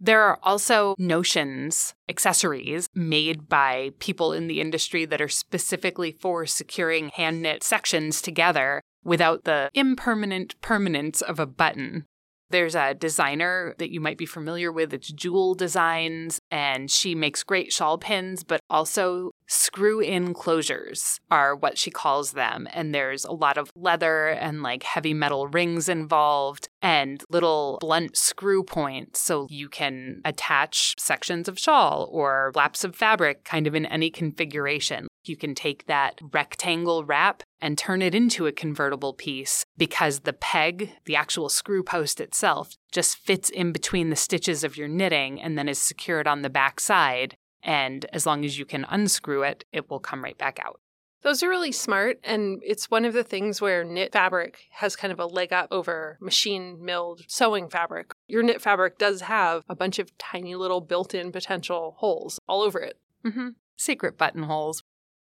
There 0.00 0.22
are 0.22 0.38
also 0.42 0.94
notions, 0.98 1.94
accessories 2.08 2.88
made 2.94 3.48
by 3.48 3.92
people 4.00 4.32
in 4.32 4.48
the 4.48 4.60
industry 4.60 5.04
that 5.06 5.22
are 5.22 5.28
specifically 5.28 6.12
for 6.12 6.44
securing 6.46 7.08
hand 7.08 7.40
knit 7.40 7.62
sections 7.62 8.20
together 8.20 8.82
without 9.02 9.44
the 9.44 9.70
impermanent 9.72 10.60
permanence 10.60 11.22
of 11.22 11.38
a 11.38 11.46
button. 11.46 12.04
There's 12.50 12.74
a 12.74 12.94
designer 12.94 13.74
that 13.78 13.90
you 13.90 14.00
might 14.00 14.18
be 14.18 14.26
familiar 14.26 14.70
with. 14.70 14.92
It's 14.92 15.10
Jul 15.10 15.54
Designs, 15.54 16.40
and 16.50 16.90
she 16.90 17.14
makes 17.14 17.42
great 17.42 17.72
shawl 17.72 17.98
pins, 17.98 18.44
but 18.44 18.60
also 18.70 19.32
screw 19.46 20.00
in 20.00 20.34
closures 20.34 21.18
are 21.30 21.54
what 21.54 21.76
she 21.78 21.90
calls 21.90 22.32
them. 22.32 22.66
And 22.72 22.94
there's 22.94 23.24
a 23.24 23.32
lot 23.32 23.58
of 23.58 23.70
leather 23.76 24.28
and 24.28 24.62
like 24.62 24.82
heavy 24.82 25.14
metal 25.14 25.48
rings 25.48 25.88
involved 25.88 26.68
and 26.80 27.22
little 27.30 27.78
blunt 27.80 28.16
screw 28.16 28.62
points 28.62 29.20
so 29.20 29.46
you 29.50 29.68
can 29.68 30.20
attach 30.24 30.94
sections 30.98 31.48
of 31.48 31.58
shawl 31.58 32.08
or 32.10 32.52
laps 32.54 32.84
of 32.84 32.96
fabric 32.96 33.44
kind 33.44 33.66
of 33.66 33.74
in 33.74 33.86
any 33.86 34.10
configuration. 34.10 35.08
You 35.24 35.36
can 35.36 35.54
take 35.54 35.86
that 35.86 36.20
rectangle 36.32 37.04
wrap 37.04 37.42
and 37.60 37.78
turn 37.78 38.02
it 38.02 38.14
into 38.14 38.46
a 38.46 38.52
convertible 38.52 39.14
piece 39.14 39.64
because 39.78 40.20
the 40.20 40.34
peg, 40.34 40.90
the 41.06 41.16
actual 41.16 41.48
screw 41.48 41.82
post 41.82 42.20
itself, 42.20 42.76
just 42.92 43.16
fits 43.16 43.48
in 43.48 43.72
between 43.72 44.10
the 44.10 44.16
stitches 44.16 44.62
of 44.62 44.76
your 44.76 44.86
knitting 44.86 45.40
and 45.40 45.56
then 45.56 45.68
is 45.68 45.78
secured 45.78 46.28
on 46.28 46.42
the 46.44 46.50
back 46.50 46.78
side. 46.78 47.36
And 47.62 48.06
as 48.12 48.26
long 48.26 48.44
as 48.44 48.58
you 48.58 48.64
can 48.64 48.86
unscrew 48.88 49.42
it, 49.42 49.64
it 49.72 49.90
will 49.90 49.98
come 49.98 50.22
right 50.22 50.38
back 50.38 50.60
out. 50.64 50.80
Those 51.22 51.42
are 51.42 51.48
really 51.48 51.72
smart, 51.72 52.20
and 52.22 52.62
it's 52.62 52.90
one 52.90 53.06
of 53.06 53.14
the 53.14 53.24
things 53.24 53.58
where 53.58 53.82
knit 53.82 54.12
fabric 54.12 54.64
has 54.72 54.94
kind 54.94 55.10
of 55.10 55.18
a 55.18 55.24
leg 55.24 55.54
up 55.54 55.68
over 55.70 56.18
machine 56.20 56.84
milled 56.84 57.22
sewing 57.28 57.70
fabric. 57.70 58.12
Your 58.28 58.42
knit 58.42 58.60
fabric 58.60 58.98
does 58.98 59.22
have 59.22 59.64
a 59.66 59.74
bunch 59.74 59.98
of 59.98 60.16
tiny 60.18 60.54
little 60.54 60.82
built 60.82 61.14
in 61.14 61.32
potential 61.32 61.94
holes 61.96 62.38
all 62.46 62.60
over 62.60 62.78
it. 62.78 62.98
Mm-hmm. 63.24 63.48
Secret 63.78 64.18
buttonholes. 64.18 64.82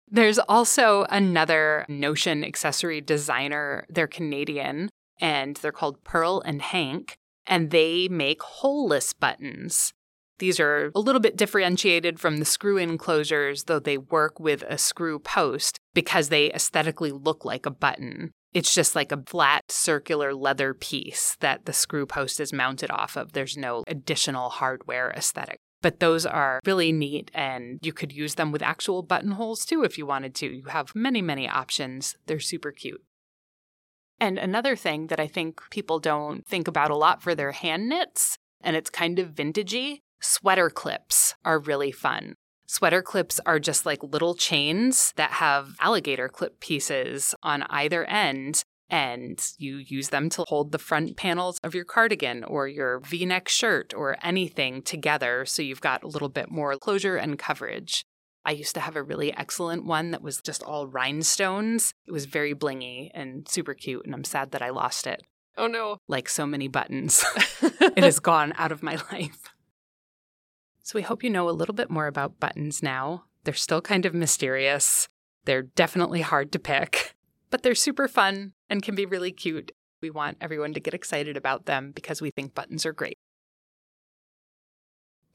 There's 0.08 0.38
also 0.38 1.06
another 1.10 1.84
Notion 1.88 2.44
accessory 2.44 3.00
designer. 3.00 3.84
They're 3.88 4.06
Canadian 4.06 4.90
and 5.20 5.56
they're 5.56 5.72
called 5.72 6.02
Purl 6.04 6.40
and 6.40 6.62
Hank, 6.62 7.16
and 7.46 7.70
they 7.70 8.08
make 8.08 8.42
holeless 8.42 9.12
buttons. 9.12 9.92
These 10.40 10.58
are 10.58 10.90
a 10.94 11.00
little 11.00 11.20
bit 11.20 11.36
differentiated 11.36 12.18
from 12.18 12.38
the 12.38 12.46
screw 12.46 12.78
in 12.78 12.96
closures, 12.96 13.66
though 13.66 13.78
they 13.78 13.98
work 13.98 14.40
with 14.40 14.64
a 14.66 14.78
screw 14.78 15.18
post 15.18 15.78
because 15.92 16.30
they 16.30 16.50
aesthetically 16.52 17.12
look 17.12 17.44
like 17.44 17.66
a 17.66 17.70
button. 17.70 18.32
It's 18.54 18.74
just 18.74 18.96
like 18.96 19.12
a 19.12 19.22
flat 19.26 19.70
circular 19.70 20.34
leather 20.34 20.72
piece 20.72 21.36
that 21.40 21.66
the 21.66 21.74
screw 21.74 22.06
post 22.06 22.40
is 22.40 22.54
mounted 22.54 22.90
off 22.90 23.16
of. 23.16 23.32
There's 23.32 23.56
no 23.56 23.84
additional 23.86 24.48
hardware 24.48 25.10
aesthetic. 25.10 25.58
But 25.82 26.00
those 26.00 26.24
are 26.24 26.60
really 26.64 26.90
neat, 26.90 27.30
and 27.34 27.78
you 27.82 27.92
could 27.92 28.12
use 28.12 28.34
them 28.34 28.50
with 28.50 28.62
actual 28.62 29.02
buttonholes 29.02 29.66
too 29.66 29.82
if 29.82 29.98
you 29.98 30.06
wanted 30.06 30.34
to. 30.36 30.46
You 30.46 30.64
have 30.64 30.94
many, 30.94 31.20
many 31.20 31.48
options. 31.48 32.16
They're 32.26 32.40
super 32.40 32.72
cute. 32.72 33.02
And 34.18 34.38
another 34.38 34.74
thing 34.74 35.08
that 35.08 35.20
I 35.20 35.26
think 35.26 35.60
people 35.70 35.98
don't 35.98 36.46
think 36.46 36.66
about 36.66 36.90
a 36.90 36.96
lot 36.96 37.22
for 37.22 37.34
their 37.34 37.52
hand 37.52 37.88
knits, 37.88 38.36
and 38.62 38.74
it's 38.74 38.90
kind 38.90 39.18
of 39.18 39.34
vintagey, 39.34 40.00
sweater 40.20 40.70
clips 40.70 41.34
are 41.44 41.58
really 41.58 41.92
fun. 41.92 42.34
Sweater 42.66 43.02
clips 43.02 43.40
are 43.46 43.58
just 43.58 43.84
like 43.84 44.02
little 44.02 44.34
chains 44.34 45.12
that 45.16 45.32
have 45.32 45.74
alligator 45.80 46.28
clip 46.28 46.60
pieces 46.60 47.34
on 47.42 47.64
either 47.64 48.04
end, 48.04 48.62
and 48.88 49.44
you 49.58 49.78
use 49.78 50.10
them 50.10 50.28
to 50.30 50.44
hold 50.46 50.70
the 50.70 50.78
front 50.78 51.16
panels 51.16 51.58
of 51.64 51.74
your 51.74 51.84
cardigan 51.84 52.44
or 52.44 52.68
your 52.68 53.00
v 53.00 53.26
neck 53.26 53.48
shirt 53.48 53.92
or 53.94 54.16
anything 54.22 54.82
together 54.82 55.44
so 55.44 55.62
you've 55.62 55.80
got 55.80 56.02
a 56.02 56.08
little 56.08 56.28
bit 56.28 56.50
more 56.50 56.76
closure 56.76 57.16
and 57.16 57.38
coverage. 57.38 58.04
I 58.44 58.52
used 58.52 58.74
to 58.74 58.80
have 58.80 58.96
a 58.96 59.02
really 59.02 59.36
excellent 59.36 59.84
one 59.84 60.12
that 60.12 60.22
was 60.22 60.40
just 60.40 60.62
all 60.62 60.86
rhinestones. 60.86 61.92
It 62.06 62.12
was 62.12 62.24
very 62.24 62.54
blingy 62.54 63.10
and 63.12 63.46
super 63.48 63.74
cute, 63.74 64.06
and 64.06 64.14
I'm 64.14 64.24
sad 64.24 64.52
that 64.52 64.62
I 64.62 64.70
lost 64.70 65.06
it. 65.06 65.22
Oh 65.56 65.66
no. 65.66 65.98
Like 66.08 66.28
so 66.28 66.46
many 66.46 66.68
buttons, 66.68 67.24
it 67.62 68.02
has 68.02 68.18
gone 68.18 68.54
out 68.56 68.72
of 68.72 68.82
my 68.82 68.94
life. 69.12 69.49
So 70.90 70.98
we 70.98 71.02
hope 71.02 71.22
you 71.22 71.30
know 71.30 71.48
a 71.48 71.52
little 71.54 71.72
bit 71.72 71.88
more 71.88 72.08
about 72.08 72.40
buttons 72.40 72.82
now. 72.82 73.22
They're 73.44 73.54
still 73.54 73.80
kind 73.80 74.04
of 74.04 74.12
mysterious. 74.12 75.08
They're 75.44 75.62
definitely 75.62 76.20
hard 76.20 76.50
to 76.50 76.58
pick, 76.58 77.14
but 77.48 77.62
they're 77.62 77.76
super 77.76 78.08
fun 78.08 78.54
and 78.68 78.82
can 78.82 78.96
be 78.96 79.06
really 79.06 79.30
cute. 79.30 79.70
We 80.02 80.10
want 80.10 80.38
everyone 80.40 80.74
to 80.74 80.80
get 80.80 80.92
excited 80.92 81.36
about 81.36 81.66
them 81.66 81.92
because 81.92 82.20
we 82.20 82.32
think 82.32 82.56
buttons 82.56 82.84
are 82.84 82.92
great. 82.92 83.16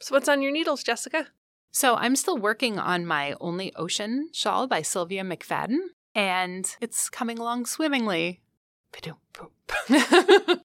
So, 0.02 0.14
what's 0.14 0.28
on 0.28 0.42
your 0.42 0.52
needles, 0.52 0.84
Jessica? 0.84 1.28
So 1.72 1.96
I'm 1.96 2.18
still 2.18 2.38
working 2.38 2.78
on 2.78 3.06
my 3.06 3.34
Only 3.40 3.74
Ocean 3.76 4.28
shawl 4.34 4.68
by 4.68 4.82
Sylvia 4.82 5.24
McFadden, 5.24 5.78
and 6.14 6.76
it's 6.82 7.08
coming 7.08 7.40
along 7.40 7.68
swimmingly. 7.68 8.42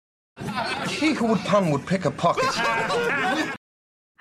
He 0.88 1.12
who 1.12 1.26
would 1.26 1.40
pun 1.40 1.70
would 1.70 1.87
pick 1.87 2.07
a 2.07 2.11
pocket. 2.11 3.57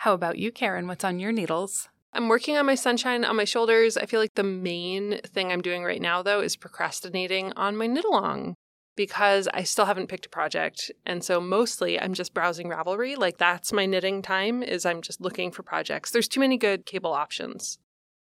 How 0.04 0.14
about 0.14 0.38
you, 0.38 0.54
Karen? 0.54 0.88
What's 0.88 1.04
on 1.04 1.20
your 1.20 1.34
needles? 1.34 1.90
I'm 2.14 2.30
working 2.30 2.56
on 2.56 2.66
my 2.66 2.76
sunshine 2.76 3.26
on 3.26 3.36
my 3.36 3.44
shoulders. 3.44 3.98
I 3.98 4.06
feel 4.06 4.22
like 4.22 4.36
the 4.36 4.44
main 4.44 5.20
thing 5.26 5.52
I'm 5.52 5.62
doing 5.62 5.84
right 5.84 6.02
now, 6.02 6.24
though, 6.24 6.40
is 6.40 6.56
procrastinating 6.56 7.52
on 7.58 7.76
my 7.76 7.86
knit 7.86 8.06
along 8.06 8.56
because 8.96 9.50
I 9.54 9.64
still 9.64 9.84
haven't 9.84 10.08
picked 10.08 10.26
a 10.26 10.30
project. 10.30 10.90
And 11.06 11.22
so 11.22 11.42
mostly 11.42 12.00
I'm 12.00 12.14
just 12.14 12.34
browsing 12.34 12.70
Ravelry. 12.70 13.18
Like 13.18 13.40
that's 13.40 13.74
my 13.74 13.86
knitting 13.86 14.22
time 14.22 14.64
is 14.64 14.86
I'm 14.86 15.02
just 15.02 15.20
looking 15.20 15.52
for 15.52 15.64
projects. 15.64 16.12
There's 16.12 16.30
too 16.30 16.40
many 16.40 16.56
good 16.56 16.86
cable 16.86 17.12
options. 17.12 17.78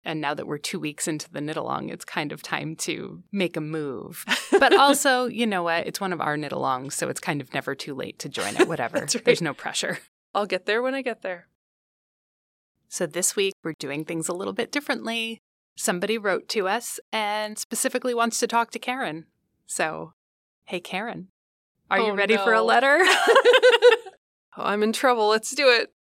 And 0.06 0.22
now 0.22 0.36
that 0.36 0.46
we're 0.46 0.60
two 0.60 0.80
weeks 0.80 1.08
into 1.08 1.28
the 1.32 1.42
knit 1.42 1.58
along, 1.58 1.90
it's 1.90 2.06
kind 2.06 2.32
of 2.32 2.44
time 2.44 2.76
to 2.82 3.24
make 3.32 3.58
a 3.58 3.62
move. 3.62 4.26
But 4.60 4.78
also, 4.78 5.26
you 5.26 5.48
know 5.48 5.64
what? 5.64 5.88
It's 5.88 6.00
one 6.00 6.14
of 6.14 6.22
our 6.22 6.38
knit 6.38 6.52
alongs, 6.52 6.92
so 6.94 7.10
it's 7.10 7.20
kind 7.20 7.42
of 7.42 7.52
never 7.52 7.74
too 7.74 7.96
late 7.96 8.20
to 8.20 8.30
join 8.30 8.56
it, 8.56 8.68
whatever. 8.68 9.00
right. 9.00 9.26
There's 9.26 9.42
no 9.42 9.56
pressure. 9.56 9.98
I'll 10.36 10.46
get 10.46 10.68
there 10.68 10.84
when 10.84 10.94
I 10.94 11.02
get 11.02 11.24
there. 11.24 11.48
So 12.94 13.08
this 13.08 13.36
week, 13.36 13.56
we're 13.64 13.74
doing 13.80 14.06
things 14.06 14.30
a 14.30 14.34
little 14.34 14.54
bit 14.54 14.72
differently. 14.72 15.40
Somebody 15.76 16.20
wrote 16.20 16.48
to 16.50 16.68
us 16.68 17.00
and 17.12 17.58
specifically 17.58 18.14
wants 18.14 18.40
to 18.40 18.46
talk 18.46 18.70
to 18.70 18.78
Karen. 18.78 19.26
So, 19.66 20.14
hey, 20.66 20.80
Karen, 20.80 21.30
are 21.90 21.98
you 21.98 22.12
Oh, 22.12 22.16
ready 22.16 22.38
for 22.38 22.54
a 22.54 22.62
letter? 22.62 23.00
oh, 23.02 24.06
I'm 24.58 24.84
in 24.84 24.94
trouble. 24.94 25.28
Let's 25.28 25.56
do 25.56 25.70
it. 25.70 25.92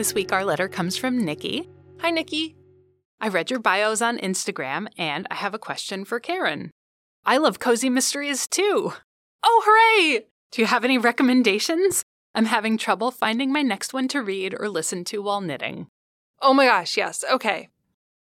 This 0.00 0.14
week, 0.14 0.32
our 0.32 0.46
letter 0.46 0.66
comes 0.66 0.96
from 0.96 1.26
Nikki. 1.26 1.68
Hi, 1.98 2.08
Nikki. 2.08 2.56
I 3.20 3.28
read 3.28 3.50
your 3.50 3.60
bios 3.60 4.00
on 4.00 4.16
Instagram, 4.16 4.88
and 4.96 5.26
I 5.30 5.34
have 5.34 5.52
a 5.52 5.58
question 5.58 6.06
for 6.06 6.18
Karen. 6.18 6.70
I 7.26 7.36
love 7.36 7.58
cozy 7.58 7.90
mysteries 7.90 8.46
too. 8.46 8.94
Oh, 9.42 9.62
hooray! 9.66 10.24
Do 10.52 10.62
you 10.62 10.66
have 10.66 10.86
any 10.86 10.96
recommendations? 10.96 12.02
I'm 12.34 12.46
having 12.46 12.78
trouble 12.78 13.10
finding 13.10 13.52
my 13.52 13.60
next 13.60 13.92
one 13.92 14.08
to 14.08 14.22
read 14.22 14.54
or 14.58 14.70
listen 14.70 15.04
to 15.04 15.20
while 15.20 15.42
knitting. 15.42 15.88
Oh 16.40 16.54
my 16.54 16.64
gosh, 16.64 16.96
yes. 16.96 17.22
Okay. 17.30 17.68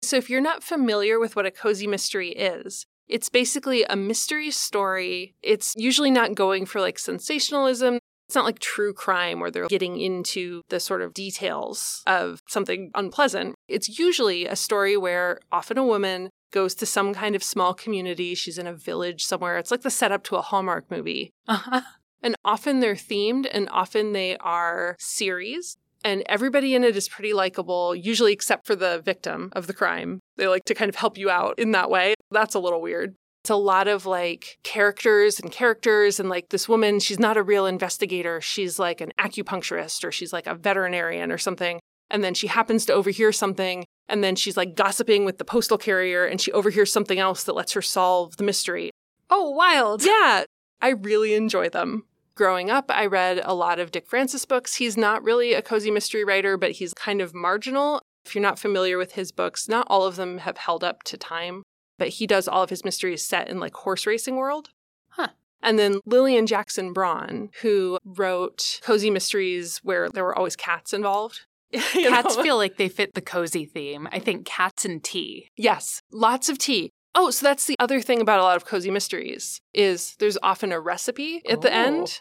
So, 0.02 0.16
if 0.16 0.28
you're 0.28 0.40
not 0.40 0.64
familiar 0.64 1.20
with 1.20 1.36
what 1.36 1.46
a 1.46 1.52
cozy 1.52 1.86
mystery 1.86 2.30
is, 2.30 2.86
it's 3.06 3.28
basically 3.28 3.84
a 3.84 3.94
mystery 3.94 4.50
story. 4.50 5.36
It's 5.44 5.74
usually 5.76 6.10
not 6.10 6.34
going 6.34 6.66
for 6.66 6.80
like 6.80 6.98
sensationalism. 6.98 8.00
It's 8.28 8.34
not 8.34 8.44
like 8.44 8.58
true 8.58 8.92
crime 8.92 9.40
where 9.40 9.50
they're 9.50 9.68
getting 9.68 9.98
into 9.98 10.60
the 10.68 10.80
sort 10.80 11.00
of 11.00 11.14
details 11.14 12.02
of 12.06 12.42
something 12.46 12.90
unpleasant. 12.94 13.54
It's 13.68 13.98
usually 13.98 14.44
a 14.44 14.54
story 14.54 14.98
where 14.98 15.40
often 15.50 15.78
a 15.78 15.84
woman 15.84 16.28
goes 16.50 16.74
to 16.76 16.86
some 16.86 17.14
kind 17.14 17.34
of 17.34 17.42
small 17.42 17.72
community. 17.72 18.34
She's 18.34 18.58
in 18.58 18.66
a 18.66 18.74
village 18.74 19.24
somewhere. 19.24 19.56
It's 19.56 19.70
like 19.70 19.80
the 19.80 19.90
setup 19.90 20.24
to 20.24 20.36
a 20.36 20.42
Hallmark 20.42 20.90
movie. 20.90 21.30
Uh-huh. 21.46 21.80
And 22.22 22.34
often 22.44 22.80
they're 22.80 22.94
themed 22.94 23.48
and 23.50 23.68
often 23.70 24.12
they 24.12 24.36
are 24.38 24.96
series. 24.98 25.78
And 26.04 26.22
everybody 26.26 26.74
in 26.74 26.84
it 26.84 26.96
is 26.96 27.08
pretty 27.08 27.32
likable, 27.32 27.94
usually 27.94 28.32
except 28.32 28.66
for 28.66 28.76
the 28.76 29.00
victim 29.02 29.50
of 29.52 29.66
the 29.66 29.74
crime. 29.74 30.20
They 30.36 30.46
like 30.48 30.64
to 30.66 30.74
kind 30.74 30.88
of 30.88 30.96
help 30.96 31.16
you 31.16 31.30
out 31.30 31.58
in 31.58 31.72
that 31.72 31.90
way. 31.90 32.14
That's 32.30 32.54
a 32.54 32.60
little 32.60 32.80
weird. 32.80 33.14
It's 33.48 33.50
a 33.50 33.56
lot 33.56 33.88
of 33.88 34.04
like 34.04 34.58
characters 34.62 35.40
and 35.40 35.50
characters. 35.50 36.20
And 36.20 36.28
like 36.28 36.50
this 36.50 36.68
woman, 36.68 37.00
she's 37.00 37.18
not 37.18 37.38
a 37.38 37.42
real 37.42 37.64
investigator. 37.64 38.42
She's 38.42 38.78
like 38.78 39.00
an 39.00 39.10
acupuncturist 39.18 40.04
or 40.04 40.12
she's 40.12 40.34
like 40.34 40.46
a 40.46 40.54
veterinarian 40.54 41.32
or 41.32 41.38
something. 41.38 41.80
And 42.10 42.22
then 42.22 42.34
she 42.34 42.48
happens 42.48 42.84
to 42.84 42.92
overhear 42.92 43.32
something. 43.32 43.86
And 44.06 44.22
then 44.22 44.36
she's 44.36 44.58
like 44.58 44.76
gossiping 44.76 45.24
with 45.24 45.38
the 45.38 45.46
postal 45.46 45.78
carrier 45.78 46.26
and 46.26 46.42
she 46.42 46.52
overhears 46.52 46.92
something 46.92 47.18
else 47.18 47.44
that 47.44 47.54
lets 47.54 47.72
her 47.72 47.80
solve 47.80 48.36
the 48.36 48.44
mystery. 48.44 48.90
Oh, 49.30 49.48
wild. 49.48 50.04
Yeah, 50.04 50.44
I 50.82 50.90
really 50.90 51.32
enjoy 51.32 51.70
them. 51.70 52.04
Growing 52.34 52.68
up, 52.68 52.90
I 52.90 53.06
read 53.06 53.40
a 53.42 53.54
lot 53.54 53.78
of 53.78 53.92
Dick 53.92 54.06
Francis 54.06 54.44
books. 54.44 54.74
He's 54.74 54.98
not 54.98 55.24
really 55.24 55.54
a 55.54 55.62
cozy 55.62 55.90
mystery 55.90 56.22
writer, 56.22 56.58
but 56.58 56.72
he's 56.72 56.92
kind 56.92 57.22
of 57.22 57.34
marginal. 57.34 58.02
If 58.26 58.34
you're 58.34 58.42
not 58.42 58.58
familiar 58.58 58.98
with 58.98 59.12
his 59.12 59.32
books, 59.32 59.70
not 59.70 59.86
all 59.88 60.04
of 60.04 60.16
them 60.16 60.36
have 60.36 60.58
held 60.58 60.84
up 60.84 61.02
to 61.04 61.16
time, 61.16 61.62
but 61.98 62.08
he 62.08 62.26
does 62.26 62.48
all 62.48 62.62
of 62.62 62.70
his 62.70 62.84
mysteries 62.84 63.24
set 63.24 63.48
in 63.48 63.60
like 63.60 63.74
horse 63.74 64.06
racing 64.06 64.36
world. 64.36 64.70
Huh. 65.10 65.28
And 65.62 65.78
then 65.78 66.00
Lillian 66.06 66.46
Jackson 66.46 66.92
Braun, 66.92 67.50
who 67.62 67.98
wrote 68.04 68.80
cozy 68.82 69.10
mysteries 69.10 69.78
where 69.82 70.08
there 70.08 70.24
were 70.24 70.36
always 70.36 70.56
cats 70.56 70.92
involved. 70.92 71.46
Cats 71.72 72.36
feel 72.36 72.56
like 72.56 72.78
they 72.78 72.88
fit 72.88 73.12
the 73.12 73.20
cozy 73.20 73.66
theme. 73.66 74.08
I 74.10 74.20
think 74.20 74.46
cats 74.46 74.86
and 74.86 75.04
tea. 75.04 75.50
Yes, 75.54 76.00
lots 76.10 76.48
of 76.48 76.56
tea. 76.56 76.92
Oh, 77.14 77.30
so 77.30 77.44
that's 77.44 77.66
the 77.66 77.76
other 77.78 78.00
thing 78.00 78.22
about 78.22 78.40
a 78.40 78.42
lot 78.42 78.56
of 78.56 78.64
cozy 78.64 78.90
mysteries 78.90 79.60
is 79.74 80.14
there's 80.18 80.38
often 80.42 80.72
a 80.72 80.80
recipe 80.80 81.42
at 81.46 81.60
the 81.60 81.68
Oh. 81.68 81.74
end. 81.74 82.20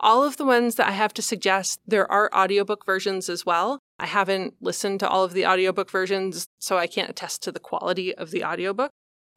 All 0.00 0.22
of 0.22 0.36
the 0.36 0.44
ones 0.44 0.74
that 0.74 0.88
I 0.88 0.92
have 0.92 1.14
to 1.14 1.22
suggest, 1.22 1.80
there 1.86 2.10
are 2.10 2.30
audiobook 2.34 2.84
versions 2.84 3.28
as 3.28 3.46
well. 3.46 3.80
I 3.98 4.06
haven't 4.06 4.54
listened 4.60 5.00
to 5.00 5.08
all 5.08 5.24
of 5.24 5.32
the 5.32 5.46
audiobook 5.46 5.90
versions, 5.90 6.46
so 6.58 6.76
I 6.76 6.86
can't 6.86 7.08
attest 7.08 7.42
to 7.44 7.52
the 7.52 7.60
quality 7.60 8.14
of 8.14 8.30
the 8.30 8.44
audiobook. 8.44 8.90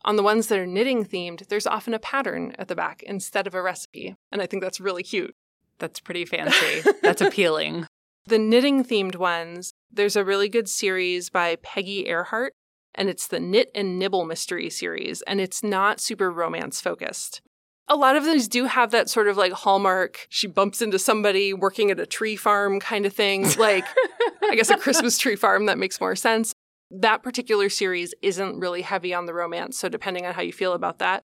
On 0.04 0.16
the 0.16 0.24
ones 0.24 0.48
that 0.48 0.60
are 0.60 0.68
knitting 0.68 1.06
themed, 1.06 1.48
there's 1.48 1.68
often 1.68 1.94
a 1.94 2.00
pattern 2.00 2.56
at 2.58 2.68
the 2.68 2.76
back 2.76 3.04
instead 3.04 3.48
of 3.48 3.56
a 3.56 3.62
recipe. 3.62 4.16
And 4.32 4.42
I 4.42 4.46
think 4.46 4.62
that's 4.62 4.80
really 4.80 5.04
cute. 5.04 5.34
That's 5.78 6.00
pretty 6.00 6.26
fancy. 6.26 6.82
That's 7.02 7.22
appealing. 7.22 7.86
The 8.26 8.38
knitting 8.38 8.84
themed 8.84 9.16
ones, 9.16 9.74
there's 9.92 10.16
a 10.16 10.24
really 10.24 10.50
good 10.50 10.70
series 10.70 11.32
by 11.32 11.56
Peggy 11.64 12.06
Ehrhart, 12.06 12.52
and 12.94 13.10
it's 13.10 13.26
the 13.26 13.40
Knit 13.40 13.72
and 13.74 13.98
Nibble 13.98 14.24
Mystery 14.24 14.70
series, 14.70 15.24
and 15.24 15.42
it's 15.42 15.64
not 15.64 16.00
super 16.00 16.32
romance 16.32 16.80
focused. 16.80 17.42
A 17.90 17.96
lot 17.96 18.16
of 18.16 18.24
these 18.24 18.48
do 18.48 18.66
have 18.66 18.92
that 18.92 19.10
sort 19.10 19.28
of 19.28 19.36
like 19.36 19.52
hallmark, 19.52 20.28
she 20.30 20.48
bumps 20.48 20.82
into 20.82 21.00
somebody 21.00 21.54
working 21.54 21.90
at 21.90 22.00
a 22.00 22.06
tree 22.06 22.36
farm 22.36 22.80
kind 22.80 23.06
of 23.06 23.14
thing. 23.14 23.48
Like, 23.58 23.86
I 24.44 24.56
guess 24.56 24.70
a 24.70 24.78
Christmas 24.78 25.18
tree 25.18 25.36
farm, 25.36 25.66
that 25.66 25.78
makes 25.78 26.00
more 26.00 26.16
sense. 26.16 26.54
That 26.92 27.24
particular 27.24 27.70
series 27.70 28.14
isn't 28.22 28.60
really 28.60 28.84
heavy 28.84 29.14
on 29.14 29.26
the 29.26 29.34
romance, 29.34 29.78
so 29.78 29.90
depending 29.90 30.26
on 30.26 30.34
how 30.34 30.42
you 30.42 30.54
feel 30.54 30.74
about 30.74 31.00
that. 31.00 31.24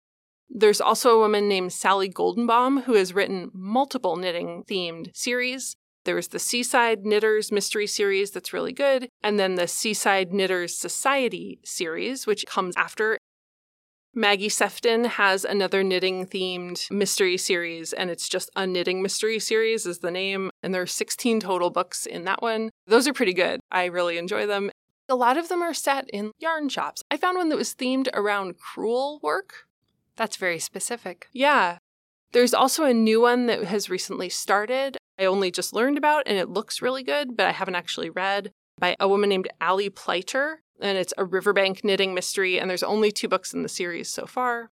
There's 0.48 0.80
also 0.80 1.16
a 1.16 1.18
woman 1.18 1.48
named 1.48 1.72
Sally 1.72 2.08
Goldenbaum 2.08 2.84
who 2.84 2.94
has 2.94 3.14
written 3.14 3.50
multiple 3.52 4.16
knitting 4.16 4.64
themed 4.68 5.14
series. 5.14 5.76
There's 6.04 6.28
the 6.28 6.38
Seaside 6.38 7.04
Knitters 7.04 7.52
Mystery 7.52 7.86
Series 7.86 8.30
that's 8.30 8.52
really 8.52 8.72
good, 8.72 9.08
and 9.22 9.38
then 9.38 9.54
the 9.54 9.68
Seaside 9.68 10.32
Knitters 10.32 10.76
Society 10.76 11.60
series, 11.64 12.26
which 12.26 12.46
comes 12.46 12.74
after. 12.76 13.18
Maggie 14.14 14.48
Sefton 14.48 15.04
has 15.04 15.44
another 15.44 15.84
knitting 15.84 16.26
themed 16.26 16.90
mystery 16.90 17.36
series, 17.36 17.92
and 17.92 18.10
it's 18.10 18.28
just 18.28 18.50
a 18.56 18.66
knitting 18.66 19.02
mystery 19.02 19.38
series, 19.38 19.86
is 19.86 20.00
the 20.00 20.10
name. 20.10 20.50
And 20.64 20.74
there 20.74 20.82
are 20.82 20.86
16 20.86 21.38
total 21.38 21.70
books 21.70 22.06
in 22.06 22.24
that 22.24 22.42
one. 22.42 22.70
Those 22.86 23.06
are 23.06 23.12
pretty 23.12 23.32
good. 23.32 23.60
I 23.70 23.84
really 23.84 24.18
enjoy 24.18 24.46
them. 24.46 24.72
A 25.08 25.14
lot 25.14 25.36
of 25.36 25.48
them 25.48 25.62
are 25.62 25.74
set 25.74 26.10
in 26.10 26.32
yarn 26.40 26.68
shops. 26.68 27.04
I 27.08 27.16
found 27.16 27.36
one 27.36 27.50
that 27.50 27.56
was 27.56 27.74
themed 27.74 28.08
around 28.12 28.58
crewel 28.58 29.20
work. 29.22 29.66
That's 30.16 30.36
very 30.36 30.58
specific. 30.58 31.28
Yeah. 31.32 31.78
There's 32.32 32.54
also 32.54 32.84
a 32.84 32.94
new 32.94 33.20
one 33.20 33.46
that 33.46 33.62
has 33.64 33.88
recently 33.88 34.28
started. 34.28 34.96
I 35.20 35.24
only 35.24 35.52
just 35.52 35.72
learned 35.72 35.98
about, 35.98 36.24
and 36.26 36.36
it 36.36 36.48
looks 36.48 36.82
really 36.82 37.04
good, 37.04 37.36
but 37.36 37.46
I 37.46 37.52
haven't 37.52 37.76
actually 37.76 38.10
read 38.10 38.50
by 38.76 38.96
a 38.98 39.06
woman 39.06 39.28
named 39.28 39.48
Allie 39.60 39.90
Pleiter 39.90 40.56
and 40.80 40.98
it's 40.98 41.14
a 41.18 41.24
riverbank 41.24 41.84
knitting 41.84 42.14
mystery, 42.14 42.58
and 42.58 42.68
there's 42.68 42.82
only 42.82 43.10
two 43.10 43.28
books 43.28 43.52
in 43.52 43.62
the 43.62 43.68
series 43.68 44.08
so 44.08 44.26
far. 44.26 44.70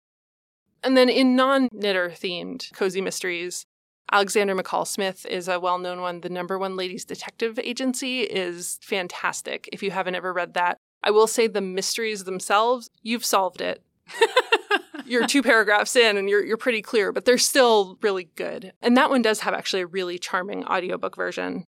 And 0.82 0.96
then 0.96 1.08
in 1.08 1.36
non 1.36 1.68
knitter 1.72 2.10
themed 2.10 2.72
cozy 2.72 3.00
mysteries, 3.00 3.66
Alexander 4.12 4.56
McCall 4.56 4.86
Smith 4.86 5.24
is 5.26 5.48
a 5.48 5.60
well 5.60 5.78
known 5.78 6.00
one. 6.00 6.20
The 6.20 6.28
number 6.28 6.58
one 6.58 6.76
ladies 6.76 7.04
detective 7.04 7.58
agency 7.58 8.22
is 8.22 8.78
fantastic. 8.82 9.68
If 9.72 9.82
you 9.82 9.90
haven't 9.90 10.14
ever 10.14 10.32
read 10.32 10.54
that, 10.54 10.78
I 11.02 11.10
will 11.10 11.26
say 11.26 11.46
the 11.46 11.60
mysteries 11.60 12.24
themselves, 12.24 12.90
you've 13.02 13.24
solved 13.24 13.60
it. 13.60 13.82
you're 15.06 15.26
two 15.26 15.42
paragraphs 15.42 15.96
in 15.96 16.16
and 16.16 16.28
you're, 16.28 16.44
you're 16.44 16.56
pretty 16.56 16.82
clear, 16.82 17.12
but 17.12 17.24
they're 17.24 17.38
still 17.38 17.98
really 18.02 18.30
good. 18.36 18.72
And 18.82 18.96
that 18.96 19.10
one 19.10 19.22
does 19.22 19.40
have 19.40 19.54
actually 19.54 19.82
a 19.82 19.86
really 19.86 20.18
charming 20.18 20.64
audiobook 20.64 21.16
version. 21.16 21.64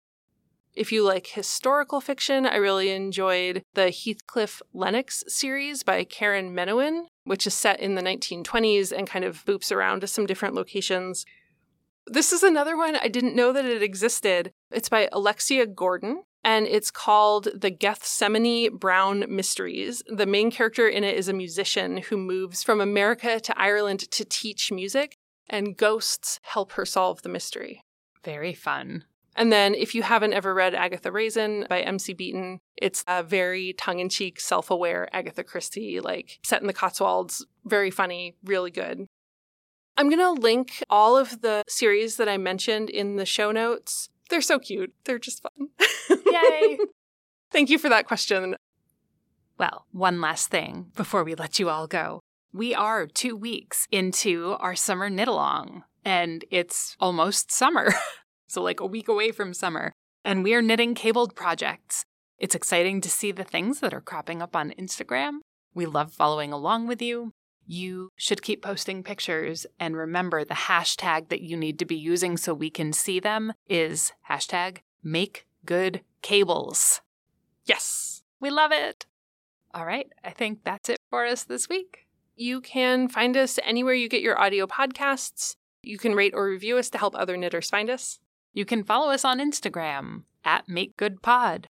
If 0.78 0.92
you 0.92 1.02
like 1.02 1.26
historical 1.26 2.00
fiction, 2.00 2.46
I 2.46 2.54
really 2.54 2.90
enjoyed 2.90 3.64
the 3.74 3.90
Heathcliff 3.90 4.62
Lennox 4.72 5.24
series 5.26 5.82
by 5.82 6.04
Karen 6.04 6.54
Menuhin, 6.54 7.06
which 7.24 7.48
is 7.48 7.54
set 7.54 7.80
in 7.80 7.96
the 7.96 8.00
1920s 8.00 8.92
and 8.96 9.10
kind 9.10 9.24
of 9.24 9.44
boops 9.44 9.72
around 9.72 10.02
to 10.02 10.06
some 10.06 10.24
different 10.24 10.54
locations. 10.54 11.26
This 12.06 12.32
is 12.32 12.44
another 12.44 12.76
one 12.76 12.94
I 12.94 13.08
didn't 13.08 13.34
know 13.34 13.52
that 13.52 13.64
it 13.64 13.82
existed. 13.82 14.52
It's 14.70 14.88
by 14.88 15.08
Alexia 15.10 15.66
Gordon, 15.66 16.22
and 16.44 16.68
it's 16.68 16.92
called 16.92 17.48
The 17.60 17.70
Gethsemane 17.70 18.76
Brown 18.76 19.24
Mysteries. 19.28 20.04
The 20.06 20.26
main 20.26 20.52
character 20.52 20.86
in 20.86 21.02
it 21.02 21.16
is 21.16 21.26
a 21.28 21.32
musician 21.32 21.96
who 21.96 22.16
moves 22.16 22.62
from 22.62 22.80
America 22.80 23.40
to 23.40 23.60
Ireland 23.60 24.08
to 24.12 24.24
teach 24.24 24.70
music, 24.70 25.16
and 25.50 25.76
ghosts 25.76 26.38
help 26.42 26.74
her 26.74 26.86
solve 26.86 27.22
the 27.22 27.28
mystery. 27.28 27.82
Very 28.22 28.54
fun. 28.54 29.02
And 29.38 29.52
then, 29.52 29.76
if 29.76 29.94
you 29.94 30.02
haven't 30.02 30.32
ever 30.32 30.52
read 30.52 30.74
Agatha 30.74 31.12
Raisin 31.12 31.64
by 31.70 31.80
M.C. 31.82 32.12
Beaton, 32.12 32.58
it's 32.76 33.04
a 33.06 33.22
very 33.22 33.72
tongue 33.72 34.00
in 34.00 34.08
cheek, 34.08 34.40
self 34.40 34.68
aware 34.68 35.08
Agatha 35.14 35.44
Christie, 35.44 36.00
like 36.00 36.40
set 36.42 36.60
in 36.60 36.66
the 36.66 36.72
Cotswolds. 36.72 37.46
Very 37.64 37.92
funny, 37.92 38.34
really 38.42 38.72
good. 38.72 39.06
I'm 39.96 40.10
going 40.10 40.18
to 40.18 40.42
link 40.42 40.82
all 40.90 41.16
of 41.16 41.40
the 41.40 41.62
series 41.68 42.16
that 42.16 42.28
I 42.28 42.36
mentioned 42.36 42.90
in 42.90 43.14
the 43.14 43.24
show 43.24 43.52
notes. 43.52 44.08
They're 44.28 44.40
so 44.40 44.58
cute. 44.58 44.92
They're 45.04 45.20
just 45.20 45.40
fun. 45.40 45.68
Yay! 46.26 46.78
Thank 47.52 47.70
you 47.70 47.78
for 47.78 47.88
that 47.88 48.08
question. 48.08 48.56
Well, 49.56 49.86
one 49.92 50.20
last 50.20 50.50
thing 50.50 50.90
before 50.96 51.22
we 51.22 51.36
let 51.36 51.60
you 51.60 51.68
all 51.68 51.86
go. 51.86 52.20
We 52.52 52.74
are 52.74 53.06
two 53.06 53.36
weeks 53.36 53.86
into 53.92 54.56
our 54.58 54.74
summer 54.74 55.08
knit 55.08 55.28
along, 55.28 55.84
and 56.04 56.44
it's 56.50 56.96
almost 56.98 57.52
summer. 57.52 57.92
so 58.48 58.62
like 58.62 58.80
a 58.80 58.86
week 58.86 59.08
away 59.08 59.30
from 59.30 59.54
summer. 59.54 59.92
And 60.24 60.42
we 60.42 60.54
are 60.54 60.62
knitting 60.62 60.94
cabled 60.94 61.36
projects. 61.36 62.04
It's 62.38 62.54
exciting 62.54 63.00
to 63.02 63.10
see 63.10 63.32
the 63.32 63.44
things 63.44 63.80
that 63.80 63.94
are 63.94 64.00
cropping 64.00 64.42
up 64.42 64.56
on 64.56 64.74
Instagram. 64.78 65.38
We 65.74 65.86
love 65.86 66.12
following 66.12 66.52
along 66.52 66.86
with 66.86 67.00
you. 67.00 67.32
You 67.66 68.10
should 68.16 68.42
keep 68.42 68.62
posting 68.62 69.02
pictures 69.02 69.66
and 69.78 69.96
remember 69.96 70.44
the 70.44 70.54
hashtag 70.54 71.28
that 71.28 71.42
you 71.42 71.56
need 71.56 71.78
to 71.78 71.84
be 71.84 71.96
using 71.96 72.36
so 72.36 72.54
we 72.54 72.70
can 72.70 72.92
see 72.92 73.20
them 73.20 73.52
is 73.68 74.12
hashtag 74.28 74.78
make 75.02 75.46
good 75.66 76.00
cables. 76.22 77.02
Yes. 77.64 78.22
We 78.40 78.50
love 78.50 78.72
it. 78.72 79.04
All 79.74 79.84
right, 79.84 80.08
I 80.24 80.30
think 80.30 80.60
that's 80.64 80.88
it 80.88 80.98
for 81.10 81.26
us 81.26 81.44
this 81.44 81.68
week. 81.68 82.06
You 82.36 82.60
can 82.60 83.08
find 83.08 83.36
us 83.36 83.58
anywhere 83.62 83.94
you 83.94 84.08
get 84.08 84.22
your 84.22 84.40
audio 84.40 84.66
podcasts. 84.66 85.56
You 85.82 85.98
can 85.98 86.14
rate 86.14 86.32
or 86.34 86.48
review 86.48 86.78
us 86.78 86.88
to 86.90 86.98
help 86.98 87.14
other 87.14 87.36
knitters 87.36 87.68
find 87.68 87.90
us. 87.90 88.18
You 88.52 88.64
can 88.64 88.84
follow 88.84 89.10
us 89.10 89.24
on 89.24 89.38
Instagram 89.38 90.22
at 90.44 90.66
MakeGoodPod. 90.68 91.66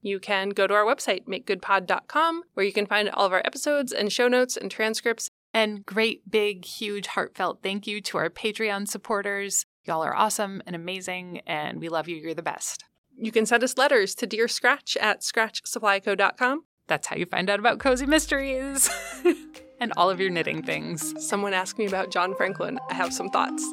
You 0.00 0.18
can 0.18 0.50
go 0.50 0.66
to 0.66 0.74
our 0.74 0.84
website, 0.84 1.26
makegoodpod.com, 1.26 2.42
where 2.54 2.66
you 2.66 2.72
can 2.72 2.86
find 2.86 3.08
all 3.10 3.26
of 3.26 3.32
our 3.32 3.42
episodes 3.44 3.92
and 3.92 4.12
show 4.12 4.26
notes 4.28 4.56
and 4.56 4.70
transcripts. 4.70 5.30
And 5.54 5.84
great, 5.84 6.28
big, 6.30 6.64
huge, 6.64 7.08
heartfelt 7.08 7.62
thank 7.62 7.86
you 7.86 8.00
to 8.02 8.18
our 8.18 8.30
Patreon 8.30 8.88
supporters. 8.88 9.64
Y'all 9.84 10.02
are 10.02 10.14
awesome 10.14 10.62
and 10.66 10.74
amazing, 10.74 11.40
and 11.46 11.78
we 11.78 11.88
love 11.88 12.08
you. 12.08 12.16
You're 12.16 12.34
the 12.34 12.42
best. 12.42 12.84
You 13.16 13.30
can 13.30 13.46
send 13.46 13.62
us 13.62 13.76
letters 13.76 14.14
to 14.16 14.26
Dear 14.26 14.48
Scratch 14.48 14.96
at 14.96 15.20
scratchsupplyco.com. 15.20 16.64
That's 16.88 17.06
how 17.06 17.16
you 17.16 17.26
find 17.26 17.50
out 17.50 17.58
about 17.58 17.78
cozy 17.78 18.06
mysteries 18.06 18.90
and 19.80 19.92
all 19.96 20.10
of 20.10 20.20
your 20.20 20.30
knitting 20.30 20.62
things. 20.62 21.14
Someone 21.24 21.52
asked 21.52 21.78
me 21.78 21.86
about 21.86 22.10
John 22.10 22.34
Franklin. 22.34 22.78
I 22.90 22.94
have 22.94 23.12
some 23.12 23.28
thoughts. 23.28 23.64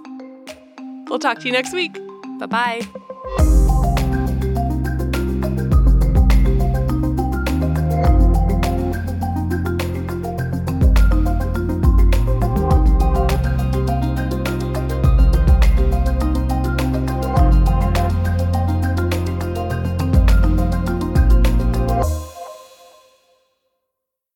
We'll 1.07 1.19
talk 1.19 1.39
to 1.39 1.45
you 1.45 1.51
next 1.51 1.73
week. 1.73 2.08
Bye 2.39 2.47
bye. 2.47 3.88